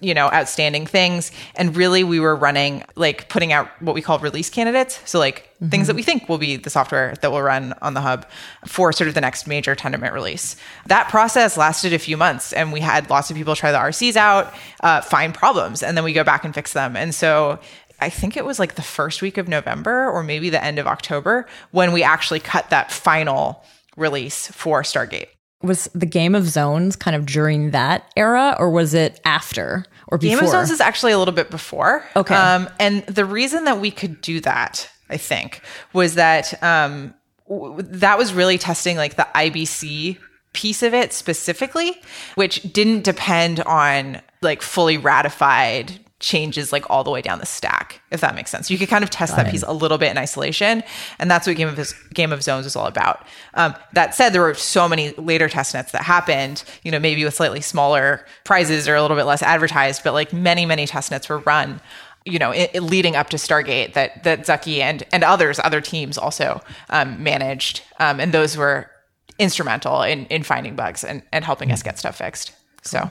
[0.00, 1.32] you know outstanding things.
[1.56, 5.00] And really we were running like putting out what we call release candidates.
[5.04, 8.00] So like things that we think will be the software that will run on the
[8.00, 8.26] hub
[8.66, 10.56] for sort of the next major tendermint release.
[10.86, 14.14] That process lasted a few months and we had lots of people try the rcs
[14.14, 16.96] out uh, find problems and then we go back and fix them.
[16.96, 17.58] And so
[18.00, 20.86] I think it was like the first week of November or maybe the end of
[20.86, 23.64] October when we actually cut that final
[23.96, 25.28] release for Stargate.
[25.62, 30.16] Was the Game of Zones kind of during that era, or was it after or
[30.18, 30.36] before?
[30.36, 32.04] Game of Zones is actually a little bit before.
[32.14, 32.34] Okay.
[32.34, 35.60] Um, and the reason that we could do that, I think,
[35.92, 37.12] was that um,
[37.48, 40.18] w- that was really testing like the IBC
[40.52, 42.00] piece of it specifically,
[42.36, 48.00] which didn't depend on like fully ratified changes like all the way down the stack,
[48.10, 48.70] if that makes sense.
[48.70, 50.82] You could kind of test that piece a little bit in isolation,
[51.18, 53.24] and that's what Game of Game of Zones is all about.
[53.54, 56.64] Um, that said, there were so many later test nets that happened.
[56.82, 60.32] You know, maybe with slightly smaller prizes or a little bit less advertised, but like
[60.32, 61.80] many many test nets were run.
[62.24, 65.80] You know, i i- leading up to Stargate, that that Zaki and and others, other
[65.80, 66.60] teams also
[66.90, 68.90] um, managed, um, and those were
[69.38, 72.52] instrumental in in finding bugs and and helping us get stuff fixed.
[72.82, 73.10] So.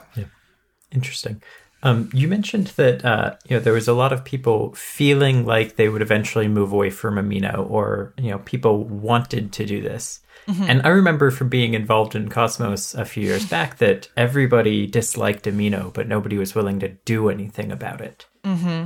[0.92, 1.42] Interesting.
[1.82, 5.76] Um, you mentioned that uh, you know there was a lot of people feeling like
[5.76, 10.20] they would eventually move away from Amino, or you know people wanted to do this.
[10.66, 15.44] And I remember from being involved in Cosmos a few years back that everybody disliked
[15.44, 18.24] Amino, but nobody was willing to do anything about it.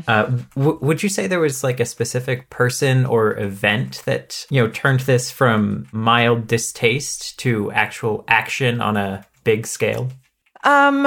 [0.08, 4.60] Uh, w- would you say there was like a specific person or event that you
[4.60, 10.08] know turned this from mild distaste to actual action on a big scale?
[10.64, 11.06] Um,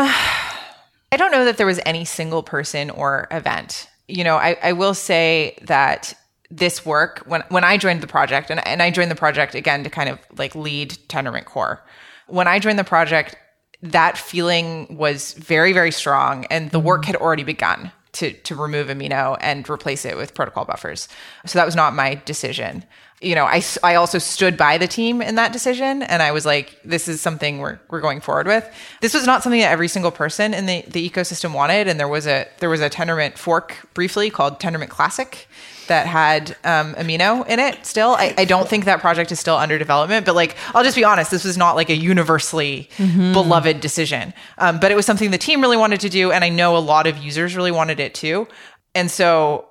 [1.16, 3.88] I don't know that there was any single person or event.
[4.10, 6.14] You know, I, I will say that
[6.52, 9.86] this work when when I joined the project and, and I joined the project again
[9.86, 11.82] to kind of like lead Tendermint Core.
[12.28, 13.38] When I joined the project,
[13.82, 17.14] that feeling was very, very strong and the work mm-hmm.
[17.14, 21.08] had already begun to to remove amino and replace it with protocol buffers.
[21.46, 22.84] So that was not my decision.
[23.22, 26.46] You know, I, I also stood by the team in that decision and I was
[26.46, 28.70] like, this is something we're, we're going forward with.
[29.02, 31.88] This was not something that every single person in the, the ecosystem wanted.
[31.88, 35.48] And there was a there was a Tendermint fork briefly called Tendermint Classic
[35.88, 38.12] that had um, amino in it still.
[38.12, 41.04] I, I don't think that project is still under development, but like, I'll just be
[41.04, 42.90] honest, this was not like a universally
[43.34, 44.34] beloved decision.
[44.58, 46.32] Um, but it was something the team really wanted to do.
[46.32, 48.48] And I know a lot of users really wanted it too.
[48.94, 49.68] And so,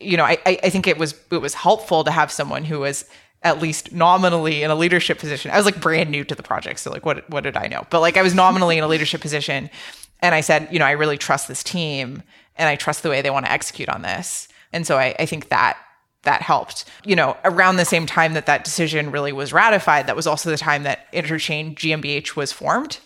[0.00, 3.04] you know, I, I think it was, it was helpful to have someone who was
[3.42, 5.50] at least nominally in a leadership position.
[5.50, 6.80] I was like brand new to the project.
[6.80, 7.86] So like, what, what did I know?
[7.90, 9.68] But like, I was nominally in a leadership position.
[10.20, 12.22] And I said, you know, I really trust this team
[12.56, 14.48] and I trust the way they want to execute on this.
[14.72, 15.76] And so I, I think that
[16.22, 16.84] that helped.
[17.04, 20.50] You know, around the same time that that decision really was ratified, that was also
[20.50, 22.98] the time that Interchain GmbH was formed.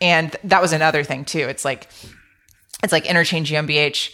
[0.00, 1.40] And that was another thing too.
[1.40, 1.88] It's like,
[2.82, 4.10] it's like Interchain GmbH.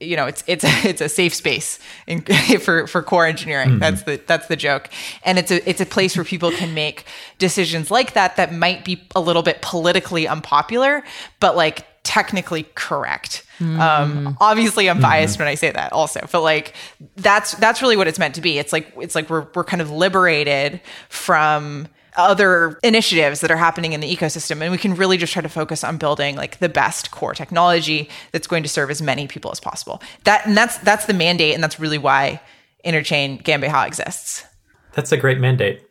[0.00, 2.22] You know, it's it's a, it's a safe space in,
[2.60, 3.70] for for core engineering.
[3.70, 3.78] Mm-hmm.
[3.78, 4.88] That's the that's the joke,
[5.24, 7.04] and it's a it's a place where people can make
[7.38, 11.02] decisions like that that might be a little bit politically unpopular,
[11.38, 13.44] but like technically correct.
[13.58, 13.78] Mm.
[13.78, 15.42] Um, obviously, I'm biased mm-hmm.
[15.42, 16.74] when I say that, also, but like
[17.16, 18.58] that's that's really what it's meant to be.
[18.58, 21.88] It's like it's like we're we're kind of liberated from
[22.20, 25.48] other initiatives that are happening in the ecosystem and we can really just try to
[25.48, 29.50] focus on building like the best core technology that's going to serve as many people
[29.50, 32.40] as possible that and that's that's the mandate and that's really why
[32.84, 34.44] interchain GmbH exists
[34.92, 35.82] That's a great mandate.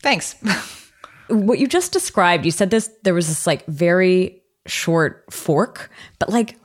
[0.00, 0.36] thanks
[1.28, 6.28] what you just described, you said this there was this like very short fork, but
[6.30, 6.58] like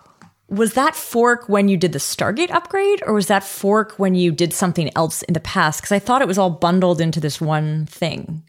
[0.50, 4.32] was that fork when you did the Stargate upgrade or was that fork when you
[4.32, 5.82] did something else in the past?
[5.82, 8.44] Because I thought it was all bundled into this one thing.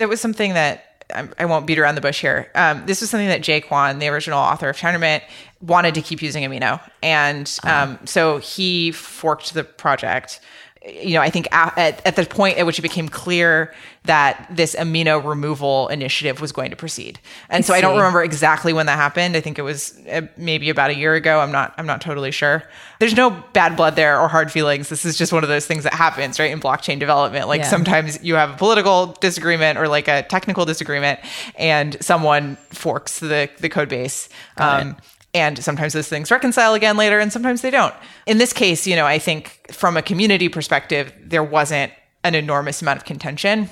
[0.00, 2.50] There was something that I- I won't beat around the bush here.
[2.54, 5.20] Um, this was something that Jae Kwon, the original author of Tendermint,
[5.60, 10.40] wanted to keep using Amino, and um, so he forked the project.
[10.82, 13.74] You know, I think at, at the point at which it became clear
[14.04, 17.20] that this amino removal initiative was going to proceed.
[17.50, 17.78] And I so see.
[17.78, 19.36] I don't remember exactly when that happened.
[19.36, 21.40] I think it was uh, maybe about a year ago.
[21.40, 22.62] I'm not I'm not totally sure.
[22.98, 24.88] There's no bad blood there or hard feelings.
[24.88, 27.46] This is just one of those things that happens, right, in blockchain development.
[27.46, 27.68] Like yeah.
[27.68, 31.20] sometimes you have a political disagreement or like a technical disagreement
[31.56, 34.30] and someone forks the the code base.
[34.56, 34.96] Um,
[35.32, 37.94] and sometimes those things reconcile again later and sometimes they don't.
[38.26, 41.92] In this case, you know, I think from a community perspective, there wasn't
[42.24, 43.68] an enormous amount of contention.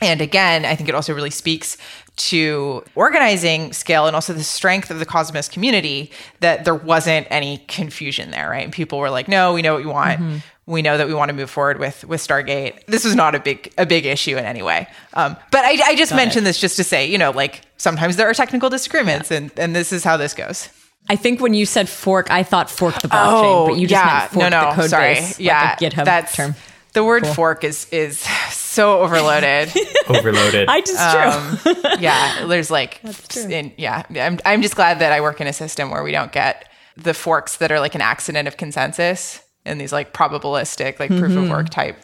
[0.00, 1.76] And again, I think it also really speaks
[2.16, 6.10] to organizing scale and also the strength of the Cosmos community
[6.40, 8.64] that there wasn't any confusion there, right?
[8.64, 10.20] And people were like, no, we know what you want.
[10.20, 10.36] Mm-hmm.
[10.64, 12.86] We know that we want to move forward with with Stargate.
[12.86, 14.86] This was not a big a big issue in any way.
[15.14, 16.50] Um, but I, I just Got mentioned it.
[16.50, 19.38] this just to say, you know, like sometimes there are technical disagreements, yeah.
[19.38, 20.68] and and this is how this goes.
[21.08, 24.04] I think when you said fork, I thought fork the blockchain, oh, but you just
[24.04, 25.14] yeah, meant fork no, no, the code sorry.
[25.14, 25.40] base.
[25.40, 26.54] Yeah, like GitHub that's, term.
[26.92, 27.34] The word cool.
[27.34, 29.72] fork is is so overloaded.
[30.08, 30.68] overloaded.
[30.68, 31.74] I just um, true.
[31.98, 33.00] yeah, there's like,
[33.36, 34.04] in, yeah.
[34.14, 37.14] I'm I'm just glad that I work in a system where we don't get the
[37.14, 41.44] forks that are like an accident of consensus and these like probabilistic like proof mm-hmm.
[41.44, 41.96] of work type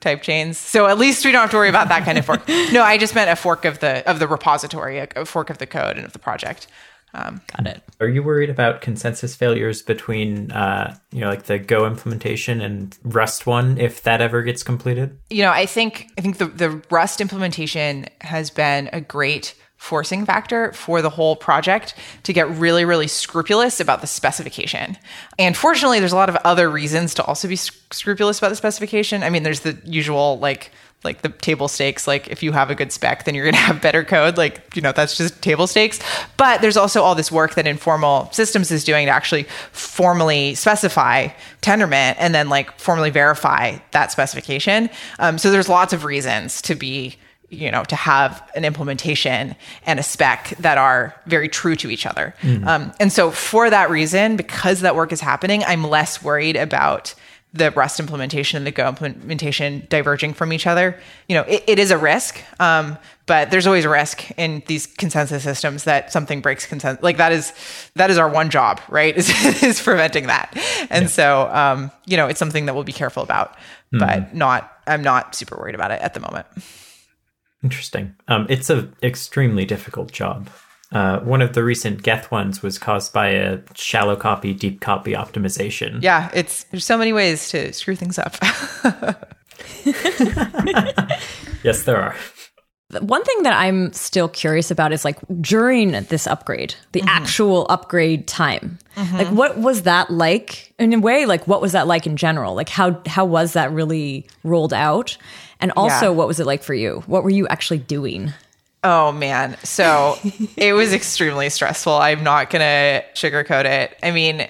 [0.00, 0.58] type chains.
[0.58, 2.42] So at least we don't have to worry about that kind of fork.
[2.72, 5.58] No, I just meant a fork of the of the repository, a, a fork of
[5.58, 6.66] the code and of the project.
[7.12, 7.82] Um, Got it.
[8.00, 12.96] Are you worried about consensus failures between, uh, you know, like the Go implementation and
[13.02, 15.18] Rust one, if that ever gets completed?
[15.28, 20.26] You know, I think I think the the Rust implementation has been a great forcing
[20.26, 24.94] factor for the whole project to get really, really scrupulous about the specification.
[25.38, 29.22] And fortunately, there's a lot of other reasons to also be scrupulous about the specification.
[29.22, 30.70] I mean, there's the usual like
[31.02, 33.60] like the table stakes like if you have a good spec then you're going to
[33.60, 35.98] have better code like you know that's just table stakes
[36.36, 41.26] but there's also all this work that informal systems is doing to actually formally specify
[41.62, 46.74] tendermint and then like formally verify that specification um, so there's lots of reasons to
[46.74, 47.16] be
[47.50, 49.54] you know to have an implementation
[49.86, 52.64] and a spec that are very true to each other mm.
[52.66, 57.14] um, and so for that reason because that work is happening i'm less worried about
[57.52, 60.98] the Rust implementation and the Go implementation diverging from each other.
[61.28, 62.96] You know, it, it is a risk, um,
[63.26, 67.02] but there's always a risk in these consensus systems that something breaks consensus.
[67.02, 67.52] Like that is
[67.96, 69.16] that is our one job, right?
[69.20, 69.28] Is,
[69.62, 70.52] is preventing that.
[70.90, 71.08] And yeah.
[71.08, 73.52] so, um, you know, it's something that we'll be careful about,
[73.92, 73.98] mm-hmm.
[73.98, 74.72] but not.
[74.86, 76.46] I'm not super worried about it at the moment.
[77.62, 78.14] Interesting.
[78.28, 80.48] Um, it's an extremely difficult job.
[80.92, 85.12] Uh, one of the recent Geth ones was caused by a shallow copy, deep copy
[85.12, 86.02] optimization.
[86.02, 88.36] Yeah, it's there's so many ways to screw things up.
[91.62, 92.16] yes, there are.
[92.98, 97.08] One thing that I'm still curious about is like during this upgrade, the mm-hmm.
[97.08, 98.80] actual upgrade time.
[98.96, 99.16] Mm-hmm.
[99.16, 101.24] Like what was that like in a way?
[101.24, 102.54] Like what was that like in general?
[102.56, 105.16] Like how how was that really rolled out?
[105.60, 106.10] And also yeah.
[106.10, 107.02] what was it like for you?
[107.06, 108.32] What were you actually doing?
[108.82, 109.56] Oh man.
[109.62, 110.16] So
[110.56, 111.92] it was extremely stressful.
[111.92, 113.96] I'm not going to sugarcoat it.
[114.02, 114.48] I mean,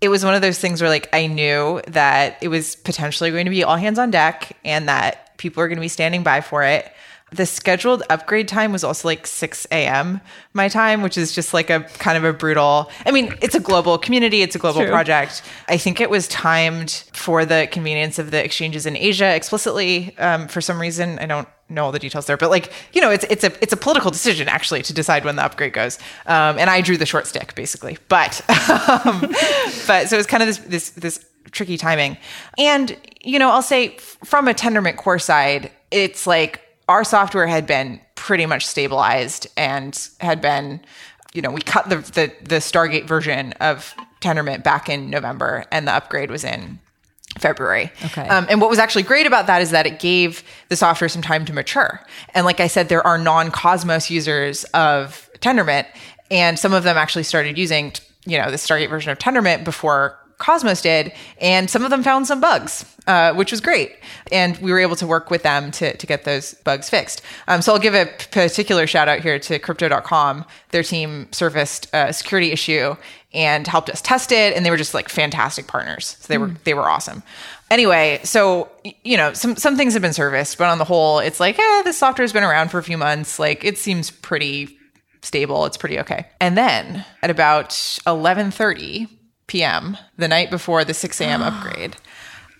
[0.00, 3.46] it was one of those things where like I knew that it was potentially going
[3.46, 6.40] to be all hands on deck and that people are going to be standing by
[6.40, 6.92] for it.
[7.30, 10.20] The scheduled upgrade time was also like 6 a.m.
[10.54, 12.90] my time, which is just like a kind of a brutal.
[13.04, 14.90] I mean, it's a global community, it's a global True.
[14.90, 15.42] project.
[15.68, 20.48] I think it was timed for the convenience of the exchanges in Asia explicitly um,
[20.48, 21.18] for some reason.
[21.18, 23.72] I don't know all the details there, but like you know, it's it's a it's
[23.72, 25.98] a political decision actually to decide when the upgrade goes.
[26.26, 28.40] Um, and I drew the short stick basically, but
[29.04, 29.20] um,
[29.86, 32.16] but so it's kind of this this this tricky timing.
[32.56, 37.66] And you know, I'll say from a Tendermint core side, it's like our software had
[37.66, 40.80] been pretty much stabilized and had been,
[41.34, 45.86] you know, we cut the the, the Stargate version of Tendermint back in November, and
[45.86, 46.80] the upgrade was in
[47.38, 47.92] February.
[48.06, 48.26] Okay.
[48.26, 51.22] Um, and what was actually great about that is that it gave the software some
[51.22, 52.04] time to mature.
[52.34, 55.86] And like I said, there are non Cosmos users of Tendermint,
[56.30, 57.92] and some of them actually started using,
[58.26, 62.28] you know, the Stargate version of Tendermint before Cosmos did, and some of them found
[62.28, 63.96] some bugs, uh, which was great.
[64.30, 67.22] And we were able to work with them to, to get those bugs fixed.
[67.48, 70.44] Um, so I'll give a particular shout out here to crypto.com.
[70.70, 72.94] Their team surfaced a security issue
[73.34, 76.16] and helped us test it, and they were just like fantastic partners.
[76.20, 76.40] So they mm.
[76.40, 77.24] were they were awesome.
[77.70, 78.70] Anyway, so
[79.04, 81.82] you know, some some things have been serviced, but on the whole, it's like, eh,
[81.82, 83.40] this software's been around for a few months.
[83.40, 84.78] Like it seems pretty
[85.22, 85.66] stable.
[85.66, 86.26] It's pretty okay.
[86.40, 89.08] And then at about eleven thirty
[89.48, 91.42] p.m., the night before the 6 a.m.
[91.42, 91.48] Ah.
[91.48, 91.96] upgrade,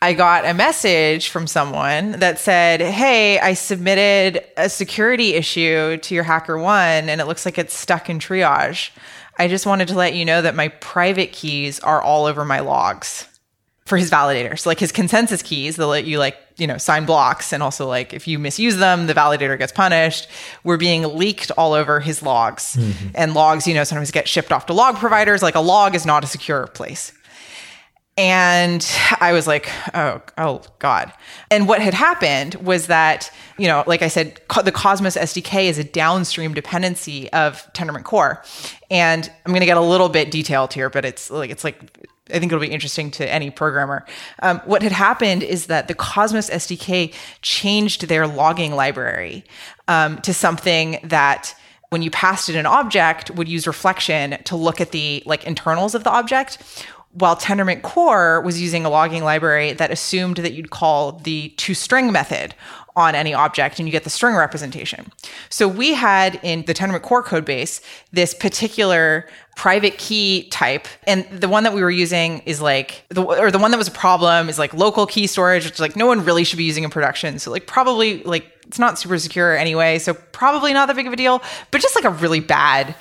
[0.03, 6.14] I got a message from someone that said, Hey, I submitted a security issue to
[6.14, 8.91] your HackerOne and it looks like it's stuck in triage.
[9.39, 12.61] I just wanted to let you know that my private keys are all over my
[12.61, 13.26] logs.
[13.86, 14.59] for his validator.
[14.59, 17.86] So like his consensus keys, they'll let you like, you know, sign blocks and also
[17.86, 20.28] like if you misuse them, the validator gets punished,
[20.64, 22.76] were being leaked all over his logs.
[22.76, 23.09] Mm-hmm.
[23.14, 25.42] And logs, you know, sometimes get shipped off to log providers.
[25.42, 27.12] Like a log is not a secure place.
[28.18, 28.84] And
[29.20, 31.12] I was like, oh, oh God.
[31.52, 35.78] And what had happened was that, you know, like I said, the Cosmos SDK is
[35.78, 38.42] a downstream dependency of Tendermint Core.
[38.90, 42.09] And I'm going to get a little bit detailed here, but it's like, it's like,
[42.30, 44.04] I think it'll be interesting to any programmer.
[44.42, 47.12] Um, what had happened is that the Cosmos SDK
[47.42, 49.44] changed their logging library
[49.86, 51.54] um, to something that
[51.90, 55.94] when you passed it an object would use reflection to look at the like internals
[55.94, 56.58] of the object
[57.12, 62.12] while Tendermint Core was using a logging library that assumed that you'd call the toString
[62.12, 62.54] method
[62.96, 65.10] on any object and you get the string representation.
[65.48, 67.80] So we had in the Tendermint Core code base
[68.12, 69.28] this particular
[69.59, 73.59] private key type and the one that we were using is like the or the
[73.59, 76.44] one that was a problem is like local key storage which like no one really
[76.44, 80.14] should be using in production so like probably like it's not super secure anyway so
[80.14, 81.42] probably not that big of a deal
[81.72, 82.94] but just like a really bad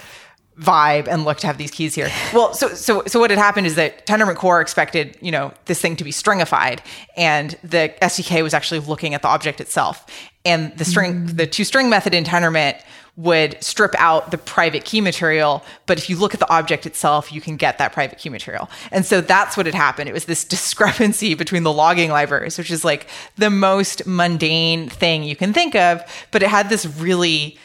[0.59, 2.09] vibe and look to have these keys here.
[2.33, 5.79] Well, so so so what had happened is that Tendermint Core expected, you know, this
[5.79, 6.79] thing to be stringified
[7.15, 10.05] and the SDK was actually looking at the object itself.
[10.43, 11.37] And the string mm.
[11.37, 12.81] the string method in Tendermint
[13.17, 17.33] would strip out the private key material, but if you look at the object itself,
[17.33, 18.69] you can get that private key material.
[18.91, 20.07] And so that's what had happened.
[20.07, 25.23] It was this discrepancy between the logging libraries, which is like the most mundane thing
[25.23, 26.01] you can think of,
[26.31, 27.57] but it had this really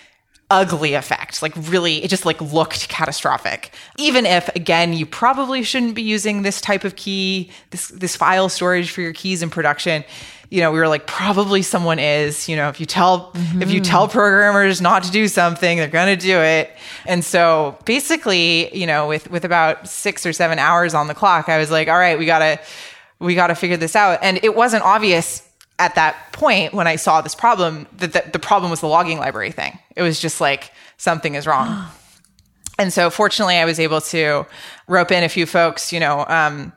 [0.51, 1.43] ugly effect.
[1.43, 3.75] Like really, it just like looked catastrophic.
[3.99, 8.49] Even if again, you probably shouldn't be using this type of key, this this file
[8.49, 10.05] storage for your keys in production.
[10.53, 12.47] You know, we were like, probably someone is.
[12.47, 13.63] You know, if you tell mm-hmm.
[13.63, 16.71] if you tell programmers not to do something, they're gonna do it.
[17.07, 21.49] And so basically, you know, with with about six or seven hours on the clock,
[21.49, 22.61] I was like, all right, we gotta
[23.19, 24.19] we gotta figure this out.
[24.23, 25.49] And it wasn't obvious
[25.79, 29.19] at that point when I saw this problem that the, the, problem was the logging
[29.19, 29.79] library thing.
[29.97, 31.87] It was just like something is wrong.
[32.79, 34.47] and so fortunately I was able to
[34.87, 36.73] rope in a few folks, you know, um,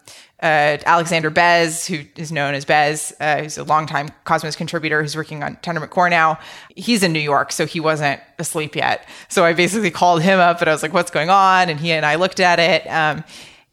[0.46, 5.16] uh, Alexander Bez, who is known as Bez, uh, who's a longtime Cosmos contributor who's
[5.16, 6.38] working on Tendermint Core now.
[6.76, 9.10] He's in New York, so he wasn't asleep yet.
[9.28, 11.70] So I basically called him up and I was like, what's going on?
[11.70, 12.86] And he and I looked at it.
[12.86, 13.24] Um,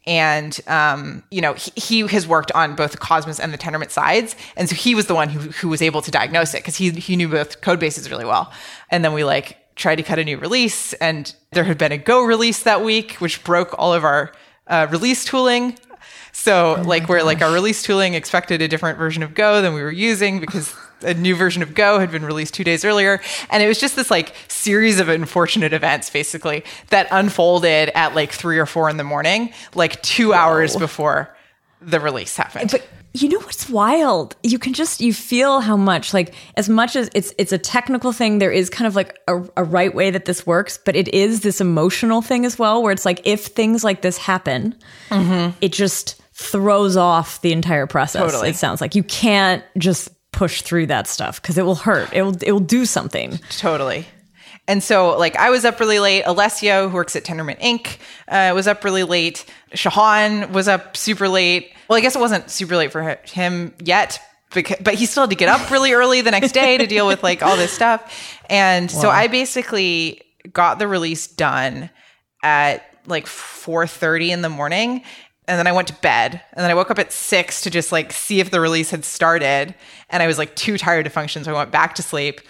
[0.06, 3.90] and um, you know he, he, has worked on both the Cosmos and the Tendermint
[3.90, 6.74] sides, and so he was the one who who was able to diagnose it because
[6.74, 8.52] he he knew both code bases really well.
[8.90, 11.98] And then we like tried to cut a new release, and there had been a
[11.98, 14.32] Go release that week, which broke all of our
[14.66, 15.78] uh, release tooling.
[16.42, 17.26] So oh like where gosh.
[17.26, 20.74] like our release tooling expected a different version of Go than we were using because
[21.02, 23.20] a new version of Go had been released two days earlier.
[23.48, 28.32] And it was just this like series of unfortunate events basically that unfolded at like
[28.32, 30.34] three or four in the morning, like two Whoa.
[30.34, 31.32] hours before
[31.80, 32.72] the release happened.
[32.72, 34.34] But you know what's wild?
[34.42, 38.10] You can just you feel how much like as much as it's it's a technical
[38.10, 41.06] thing, there is kind of like a, a right way that this works, but it
[41.14, 44.74] is this emotional thing as well, where it's like if things like this happen,
[45.08, 45.56] mm-hmm.
[45.60, 48.22] it just throws off the entire process.
[48.22, 48.50] Totally.
[48.50, 52.12] It sounds like you can't just push through that stuff because it will hurt.
[52.12, 53.38] It will it will do something.
[53.50, 54.06] Totally.
[54.68, 56.22] And so, like, I was up really late.
[56.22, 59.44] Alessio, who works at Tendermint Inc., uh, was up really late.
[59.74, 61.72] Shahan was up super late.
[61.88, 64.20] Well, I guess it wasn't super late for him yet,
[64.54, 67.08] because, but he still had to get up really early the next day to deal
[67.08, 68.38] with like all this stuff.
[68.48, 69.00] And wow.
[69.00, 70.22] so I basically
[70.52, 71.90] got the release done
[72.44, 75.02] at like 4:30 in the morning
[75.52, 77.92] and then I went to bed and then I woke up at six to just
[77.92, 79.74] like see if the release had started
[80.08, 82.40] and I was like too tired to function so I went back to sleep.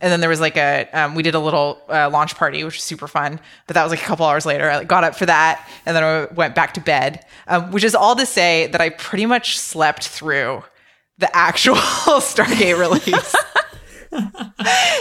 [0.00, 2.76] And then there was like a um, we did a little uh, launch party which
[2.76, 4.70] was super fun but that was like a couple hours later.
[4.70, 7.82] I like, got up for that and then I went back to bed um, which
[7.82, 10.62] is all to say that I pretty much slept through
[11.18, 11.74] the actual
[12.20, 13.34] Stargate release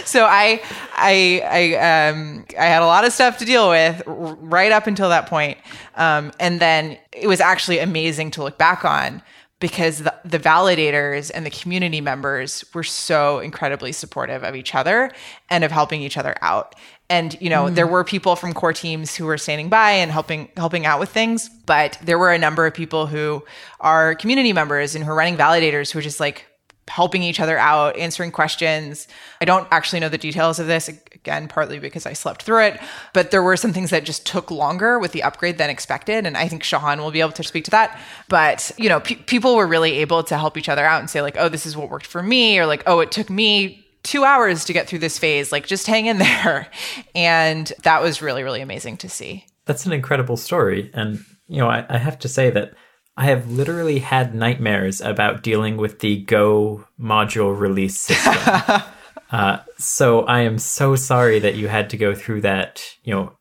[0.05, 0.61] so I,
[0.95, 5.09] I, I, um, I had a lot of stuff to deal with right up until
[5.09, 5.57] that point.
[5.95, 9.21] Um, and then it was actually amazing to look back on
[9.63, 15.09] because the, the validators and the community members were so incredibly supportive of each other
[15.49, 16.75] and of helping each other out.
[17.09, 17.75] And you know, mm.
[17.75, 21.09] there were people from core teams who were standing by and helping helping out with
[21.09, 23.43] things, but there were a number of people who
[23.79, 26.45] are community members and who are running validators who are just like
[26.87, 29.07] helping each other out, answering questions.
[29.41, 32.79] I don't actually know the details of this, again, partly because I slept through it,
[33.13, 36.25] but there were some things that just took longer with the upgrade than expected.
[36.25, 37.99] And I think Shahan will be able to speak to that.
[38.27, 41.21] But, you know, pe- people were really able to help each other out and say,
[41.21, 44.25] like, oh, this is what worked for me, or like, oh, it took me two
[44.25, 45.51] hours to get through this phase.
[45.51, 46.67] Like, just hang in there.
[47.15, 49.45] And that was really, really amazing to see.
[49.65, 50.91] That's an incredible story.
[50.93, 52.73] And, you know, I, I have to say that
[53.15, 58.81] I have literally had nightmares about dealing with the Go module release system.
[59.31, 63.33] uh, so I am so sorry that you had to go through that, you know,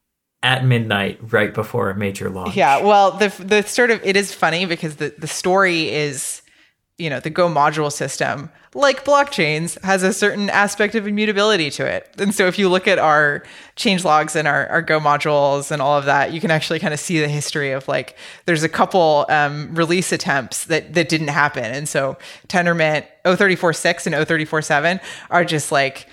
[0.42, 2.56] at midnight right before a major launch.
[2.56, 6.42] Yeah, well, the the sort of it is funny because the the story is,
[6.98, 11.86] you know, the Go module system, like blockchains, has a certain aspect of immutability to
[11.86, 12.08] it.
[12.18, 13.42] And so if you look at our
[13.76, 16.94] change logs and our, our Go modules and all of that, you can actually kind
[16.94, 18.16] of see the history of like
[18.46, 21.64] there's a couple um, release attempts that that didn't happen.
[21.64, 22.16] And so
[22.48, 25.00] Tendermint 034.6 and 034.7
[25.30, 26.06] are just like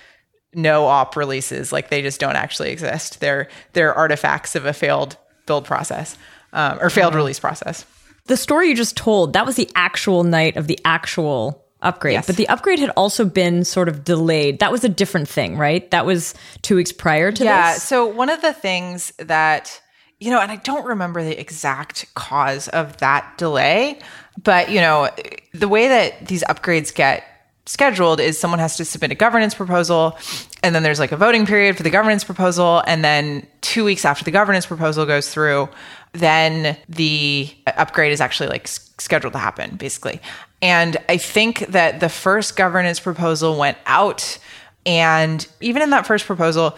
[0.52, 5.16] no op releases like they just don't actually exist they're they're artifacts of a failed
[5.46, 6.18] build process
[6.52, 7.86] um, or failed release process
[8.26, 12.14] The story you just told, that was the actual night of the actual upgrade.
[12.14, 12.26] Yes.
[12.26, 14.58] But the upgrade had also been sort of delayed.
[14.60, 15.90] That was a different thing, right?
[15.90, 17.50] That was two weeks prior to that.
[17.50, 17.82] yeah this.
[17.82, 19.80] so one of the things that
[20.18, 23.98] you know and i don't remember the exact cause of that delay
[24.42, 25.08] but you know
[25.54, 27.24] the way that these upgrades get
[27.66, 30.18] scheduled is someone has to submit a governance proposal
[30.62, 34.04] and then there's like a voting period for the governance proposal and then 2 weeks
[34.04, 35.68] after the governance proposal goes through
[36.12, 40.20] then the upgrade is actually like scheduled to happen basically.
[40.62, 44.38] And i think that the first governance proposal went out
[44.84, 46.76] and even in that first proposal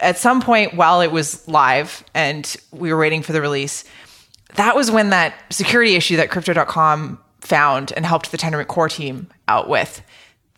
[0.00, 3.84] at some point while it was live and we were waiting for the release
[4.56, 9.28] that was when that security issue that crypto.com found and helped the Tendermint core team
[9.48, 10.02] out with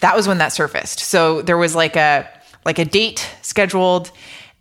[0.05, 1.01] that was when that surfaced.
[1.01, 2.29] So there was like a
[2.67, 4.11] like a date scheduled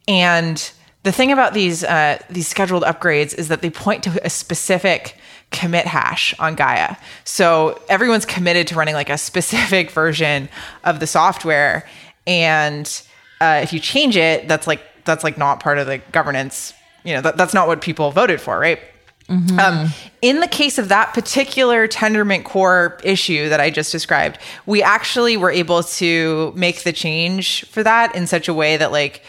[0.08, 0.72] and
[1.04, 5.18] the thing about these uh, these scheduled upgrades is that they point to a specific
[5.52, 6.96] commit hash on Gaia.
[7.24, 10.50] So everyone's committed to running like a specific version
[10.84, 11.88] of the software,
[12.26, 12.90] and
[13.42, 16.74] uh, if you change it, that's like that's like not part of the governance.
[17.04, 18.80] You know, that, that's not what people voted for, right?
[19.60, 19.90] Um,
[20.22, 25.38] in the case of that particular Tendermint core issue that I just described, we actually
[25.38, 29.24] were able to make the change for that in such a way that like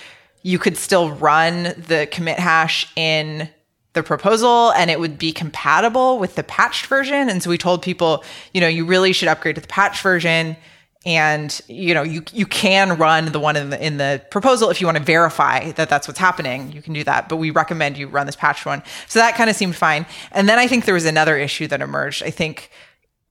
[0.44, 3.48] you could still run the commit hash in
[3.94, 7.30] the proposal and it would be compatible with the patched version.
[7.30, 8.22] And so we told people,
[8.52, 10.56] you know, you really should upgrade to the patched version.
[11.06, 14.80] And you know you you can run the one in the in the proposal if
[14.80, 16.72] you want to verify that that's what's happening.
[16.72, 18.82] You can do that, but we recommend you run this patched one.
[19.06, 20.06] So that kind of seemed fine.
[20.32, 22.22] And then I think there was another issue that emerged.
[22.22, 22.70] I think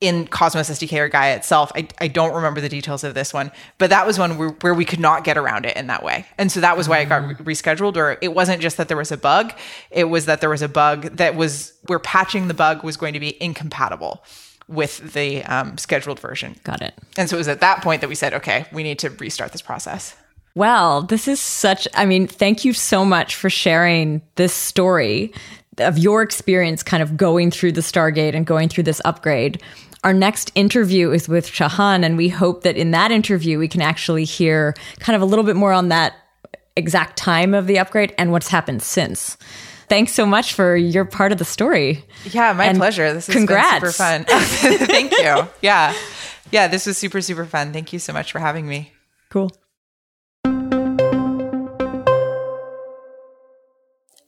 [0.04, 1.72] in Cosmos SDK or Gaia itself.
[1.76, 4.74] I, I don't remember the details of this one, but that was one where, where
[4.74, 6.26] we could not get around it in that way.
[6.38, 8.98] And so that was why it got re- rescheduled, or it wasn't just that there
[8.98, 9.54] was a bug,
[9.92, 13.14] it was that there was a bug that was where patching the bug was going
[13.14, 14.22] to be incompatible
[14.68, 16.60] with the um, scheduled version.
[16.66, 16.94] Got it.
[17.18, 19.54] And so it was at that point that we said, okay, we need to restart
[19.54, 20.18] this process.
[20.54, 25.34] Well, this is such, I mean, thank you so much for sharing this story
[25.80, 29.62] of your experience kind of going through the Stargate and going through this upgrade.
[30.04, 33.82] Our next interview is with Shahan, and we hope that in that interview we can
[33.82, 36.14] actually hear kind of a little bit more on that
[36.76, 39.38] exact time of the upgrade and what's happened since.
[39.88, 42.04] Thanks so much for your part of the story.
[42.26, 43.14] Yeah, my And pleasure.
[43.14, 44.26] This been super fun.
[44.28, 45.48] Thank you.
[45.62, 45.96] Yeah.
[46.52, 47.72] Yeah, this was super, super fun.
[47.72, 48.92] Thank you so much for having me.
[49.30, 49.52] Cool.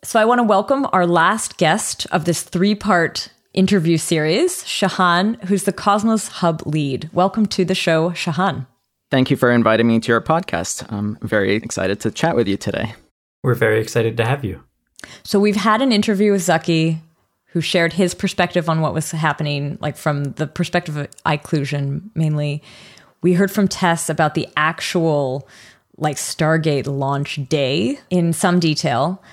[0.04, 5.42] So I want to welcome our last guest of this three part interview series, Shahan,
[5.46, 7.10] who's the Cosmos Hub lead.
[7.14, 8.68] Welcome to the show, Shahan.
[9.10, 10.92] Thank you for inviting me to your podcast.
[10.92, 12.96] I'm very excited to chat with you today.
[13.44, 14.64] We're very excited to have you.
[15.24, 17.00] So we've had an interview with Zaki,
[17.48, 22.62] who shared his perspective on what was happening, like from the perspective of Iqlusion mainly.
[23.22, 25.48] We heard from Tess about the actual
[25.98, 29.24] like Stargate launch day in some detail.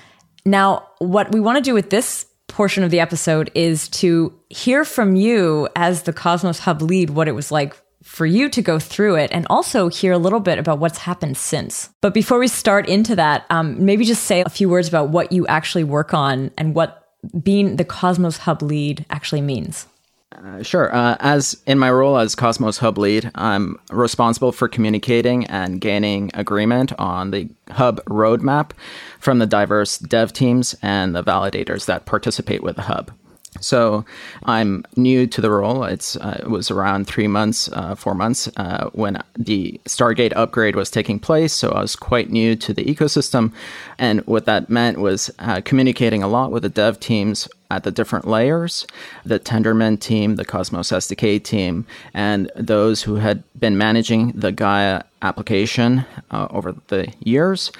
[0.45, 4.85] Now, what we want to do with this portion of the episode is to hear
[4.85, 8.79] from you as the Cosmos Hub lead what it was like for you to go
[8.79, 11.89] through it and also hear a little bit about what's happened since.
[12.01, 15.31] But before we start into that, um, maybe just say a few words about what
[15.31, 16.99] you actually work on and what
[17.41, 19.87] being the Cosmos Hub lead actually means.
[20.33, 20.93] Uh, sure.
[20.93, 26.31] Uh, as in my role as Cosmos Hub lead, I'm responsible for communicating and gaining
[26.33, 28.71] agreement on the Hub roadmap
[29.19, 33.11] from the diverse dev teams and the validators that participate with the Hub.
[33.59, 34.05] So
[34.43, 35.83] I'm new to the role.
[35.83, 40.75] It's uh, it was around three months, uh, four months uh, when the Stargate upgrade
[40.75, 41.53] was taking place.
[41.53, 43.53] So I was quite new to the ecosystem,
[43.97, 47.91] and what that meant was uh, communicating a lot with the dev teams at the
[47.91, 48.85] different layers,
[49.25, 55.03] the Tendermint team, the Cosmos SDK team, and those who had been managing the Gaia
[55.23, 57.71] application uh, over the years,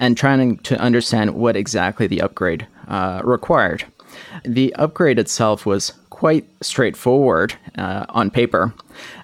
[0.00, 3.84] and trying to understand what exactly the upgrade uh, required.
[4.44, 5.92] The upgrade itself was
[6.22, 8.72] quite straightforward uh, on paper.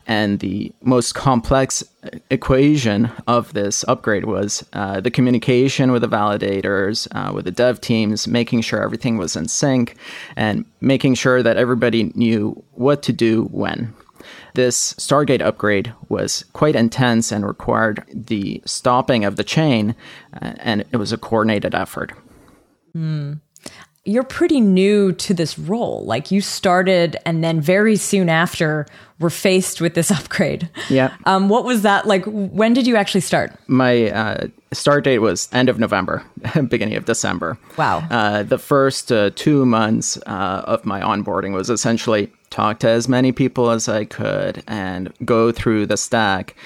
[0.08, 1.84] And the most complex
[2.28, 7.80] equation of this upgrade was uh, the communication with the validators, uh, with the dev
[7.80, 9.96] teams, making sure everything was in sync,
[10.34, 13.94] and making sure that everybody knew what to do when.
[14.54, 19.94] This Stargate upgrade was quite intense and required the stopping of the chain,
[20.42, 22.12] uh, and it was a coordinated effort.
[22.96, 23.38] Mm
[24.08, 26.02] you're pretty new to this role.
[26.04, 28.86] Like you started and then very soon after
[29.20, 30.70] were faced with this upgrade.
[30.88, 31.14] Yeah.
[31.26, 32.24] Um, what was that like?
[32.24, 33.52] When did you actually start?
[33.66, 36.24] My uh, start date was end of November,
[36.68, 37.58] beginning of December.
[37.76, 37.98] Wow.
[38.10, 43.08] Uh, the first uh, two months uh, of my onboarding was essentially talk to as
[43.08, 46.56] many people as I could and go through the stack.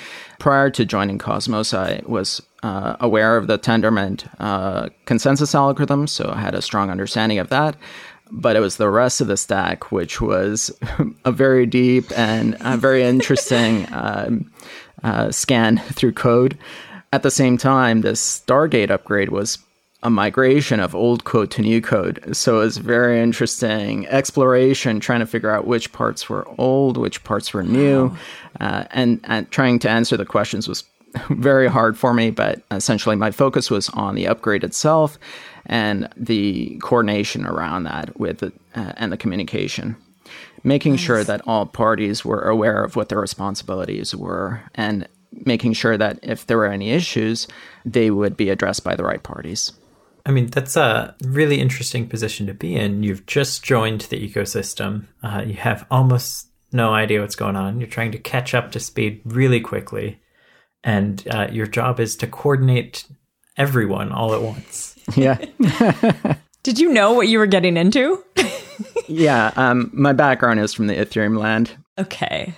[0.42, 6.32] Prior to joining Cosmos, I was uh, aware of the Tendermint uh, consensus algorithm, so
[6.34, 7.76] I had a strong understanding of that.
[8.28, 10.76] But it was the rest of the stack, which was
[11.24, 14.50] a very deep and a very interesting um,
[15.04, 16.58] uh, scan through code.
[17.12, 19.58] At the same time, this Stargate upgrade was
[20.02, 22.36] a migration of old code to new code.
[22.36, 27.22] So it was very interesting exploration, trying to figure out which parts were old, which
[27.22, 28.16] parts were new, wow.
[28.60, 30.84] uh, and, and trying to answer the questions was
[31.30, 35.18] very hard for me, but essentially my focus was on the upgrade itself
[35.66, 39.94] and the coordination around that with the, uh, and the communication.
[40.64, 41.00] Making nice.
[41.00, 45.06] sure that all parties were aware of what their responsibilities were and
[45.44, 47.48] making sure that if there were any issues,
[47.84, 49.72] they would be addressed by the right parties.
[50.24, 53.02] I mean, that's a really interesting position to be in.
[53.02, 55.06] You've just joined the ecosystem.
[55.22, 57.80] Uh, you have almost no idea what's going on.
[57.80, 60.20] You're trying to catch up to speed really quickly
[60.84, 63.06] and uh, your job is to coordinate
[63.56, 64.88] everyone all at once.
[65.16, 65.44] Yeah.
[66.62, 68.24] Did you know what you were getting into?
[69.08, 71.76] yeah, um, my background is from the Ethereum land.
[71.98, 72.54] Okay.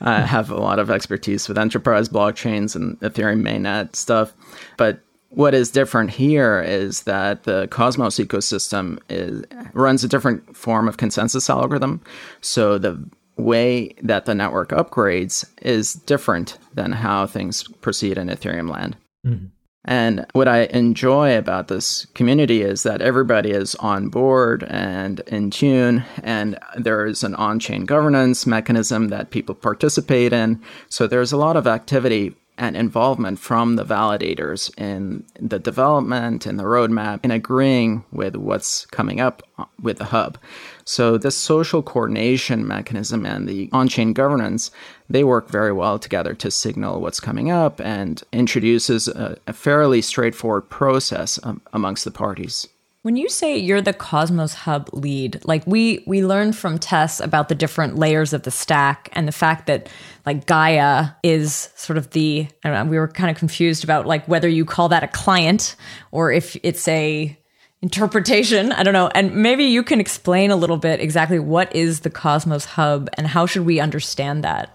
[0.00, 4.32] I have a lot of expertise with enterprise blockchains and Ethereum mainnet stuff,
[4.78, 5.00] but
[5.34, 10.98] what is different here is that the Cosmos ecosystem is, runs a different form of
[10.98, 12.02] consensus algorithm.
[12.42, 13.02] So the
[13.38, 18.96] way that the network upgrades is different than how things proceed in Ethereum land.
[19.26, 19.46] Mm-hmm.
[19.84, 25.50] And what I enjoy about this community is that everybody is on board and in
[25.50, 30.62] tune, and there is an on chain governance mechanism that people participate in.
[30.88, 36.60] So there's a lot of activity and involvement from the validators in the development and
[36.60, 39.42] the roadmap and agreeing with what's coming up
[39.82, 40.38] with the hub.
[40.84, 44.70] So this social coordination mechanism and the on-chain governance,
[45.10, 50.00] they work very well together to signal what's coming up and introduces a, a fairly
[50.00, 52.68] straightforward process um, amongst the parties.
[53.02, 57.48] When you say you're the Cosmos Hub lead, like we we learned from Tess about
[57.48, 59.88] the different layers of the stack and the fact that
[60.24, 64.06] like Gaia is sort of the I don't know, we were kind of confused about
[64.06, 65.76] like whether you call that a client
[66.10, 67.36] or if it's a
[67.82, 68.72] interpretation.
[68.72, 69.08] I don't know.
[69.14, 73.26] And maybe you can explain a little bit exactly what is the Cosmos Hub and
[73.26, 74.74] how should we understand that?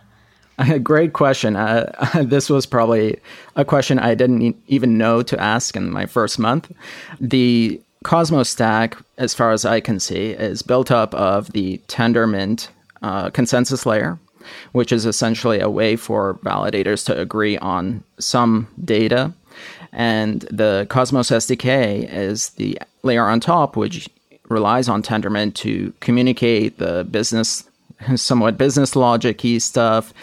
[0.58, 1.56] A great question.
[1.56, 1.92] Uh,
[2.24, 3.18] this was probably
[3.56, 6.72] a question I didn't even know to ask in my first month.
[7.20, 12.68] The Cosmos Stack, as far as I can see, is built up of the Tendermint
[13.02, 14.20] uh, consensus layer,
[14.72, 19.34] which is essentially a way for validators to agree on some data.
[19.92, 24.10] And the Cosmos SDK is the layer on top, which
[24.50, 27.68] relies on Tendermint to communicate the business,
[28.16, 30.14] somewhat business logic key stuff.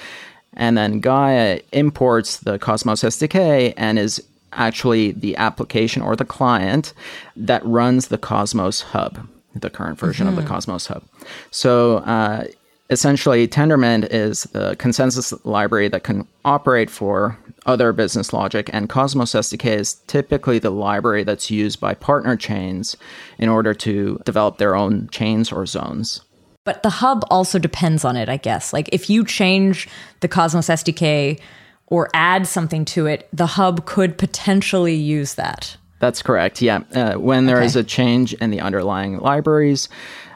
[0.55, 4.23] And then Gaia imports the Cosmos SDK and is
[4.53, 6.93] actually the application or the client
[7.37, 10.31] that runs the Cosmos Hub, the current version mm-hmm.
[10.31, 10.55] of the mm-hmm.
[10.55, 11.03] Cosmos Hub.
[11.51, 12.45] So uh,
[12.91, 19.33] essentially, Tendermint is the consensus library that can operate for other business logic, and Cosmos
[19.33, 22.97] SDK is typically the library that's used by partner chains
[23.39, 26.21] in order to develop their own chains or zones.
[26.65, 28.73] But the hub also depends on it, I guess.
[28.73, 29.89] Like if you change
[30.21, 31.39] the Cosmos SDK
[31.87, 35.77] or add something to it, the hub could potentially use that.
[36.01, 36.61] That's correct.
[36.61, 36.81] Yeah.
[36.95, 37.67] Uh, when there okay.
[37.67, 39.89] is a change in the underlying libraries,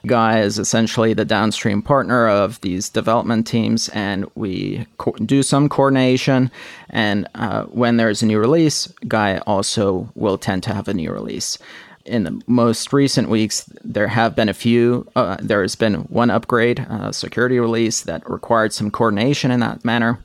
[0.07, 5.69] Gaia is essentially the downstream partner of these development teams, and we co- do some
[5.69, 6.51] coordination.
[6.91, 11.13] And uh, when there's a new release, Gaia also will tend to have a new
[11.13, 11.59] release.
[12.05, 15.07] In the most recent weeks, there have been a few.
[15.17, 19.85] Uh, there has been one upgrade, uh, security release that required some coordination in that
[19.85, 20.19] manner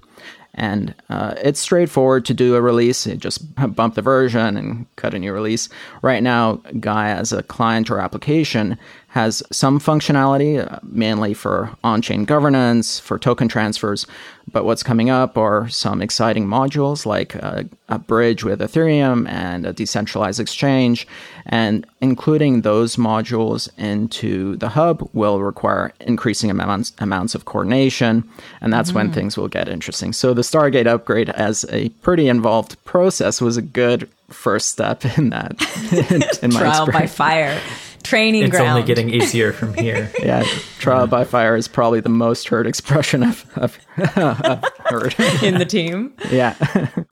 [0.55, 3.07] And uh, it's straightforward to do a release.
[3.07, 3.41] You just
[3.75, 5.69] bump the version and cut a new release.
[6.01, 8.77] Right now, Gaia as a client or application
[9.13, 14.07] has some functionality, uh, mainly for on chain governance, for token transfers.
[14.51, 19.67] But what's coming up are some exciting modules like a, a, bridge with Ethereum and
[19.67, 21.07] a decentralized exchange.
[21.45, 28.27] And including those modules into the hub will require increasing amounts, amounts of coordination.
[28.61, 28.97] And that's mm-hmm.
[28.97, 30.11] when things will get interesting.
[30.11, 35.29] So the Stargate upgrade, as a pretty involved process, was a good first step in
[35.29, 35.53] that.
[36.41, 37.61] in, in Trial by fire
[38.03, 38.69] training it's ground.
[38.69, 40.11] only getting easier from here.
[40.19, 40.43] yeah,
[40.79, 43.75] trial by fire is probably the most heard expression I've, I've,
[44.85, 46.13] heard in the team.
[46.31, 46.55] Yeah.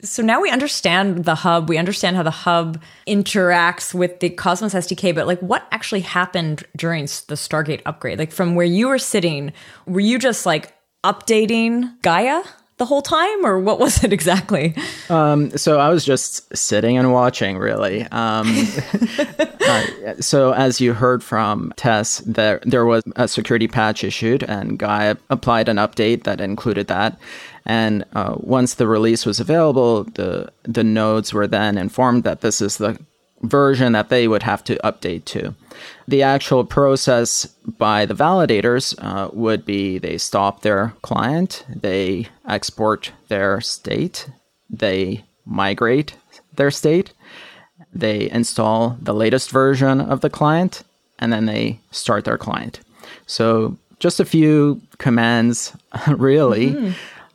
[0.01, 1.69] so now we understand the hub.
[1.69, 5.13] We understand how the hub interacts with the Cosmos SDK.
[5.15, 8.19] But like, what actually happened during the Stargate upgrade?
[8.19, 9.53] Like, from where you were sitting,
[9.85, 10.73] were you just like
[11.03, 12.43] updating Gaia?
[12.82, 14.73] The whole time, or what was it exactly?
[15.07, 18.07] Um, so I was just sitting and watching, really.
[18.07, 18.47] Um,
[19.67, 19.84] uh,
[20.19, 25.17] so as you heard from Tess, there there was a security patch issued, and Gaia
[25.29, 27.19] applied an update that included that.
[27.67, 32.61] And uh, once the release was available, the the nodes were then informed that this
[32.61, 32.97] is the
[33.41, 35.55] version that they would have to update to.
[36.07, 37.45] The actual process
[37.77, 44.29] by the validators uh, would be they stop their client, they export their state,
[44.69, 46.15] they migrate
[46.55, 47.13] their state,
[47.93, 50.83] they install the latest version of the client,
[51.19, 52.79] and then they start their client.
[53.25, 55.75] So just a few commands,
[56.07, 56.71] really.
[56.71, 56.91] Mm-hmm.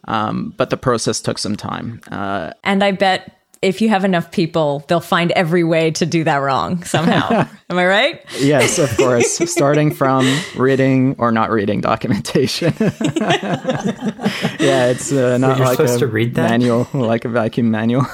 [0.09, 2.00] Um, but the process took some time.
[2.11, 6.24] Uh, and I bet if you have enough people, they'll find every way to do
[6.24, 7.48] that wrong somehow.
[7.70, 8.24] Am I right?
[8.38, 9.38] Yes, of course.
[9.50, 10.26] Starting from
[10.57, 12.74] reading or not reading documentation.
[12.78, 16.50] yeah, it's uh, not like a to read that?
[16.50, 18.07] manual, like a vacuum manual.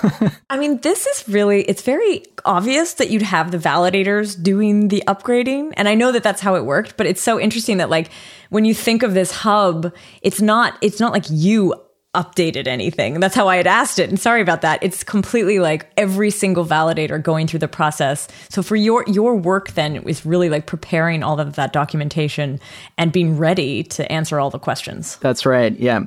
[0.49, 5.03] I mean, this is really, it's very obvious that you'd have the validators doing the
[5.07, 5.73] upgrading.
[5.77, 8.11] And I know that that's how it worked, but it's so interesting that like
[8.51, 11.75] when you think of this hub, it's not, it's not like you
[12.15, 13.21] updated anything.
[13.21, 14.11] That's how I had asked it.
[14.11, 14.83] And sorry about that.
[14.83, 18.29] It's completely like every single validator going through the process.
[18.51, 22.61] So for your your work then is really like preparing all of that documentation
[22.99, 25.17] and being ready to answer all the questions.
[25.17, 25.79] That's right.
[25.79, 26.01] Yeah.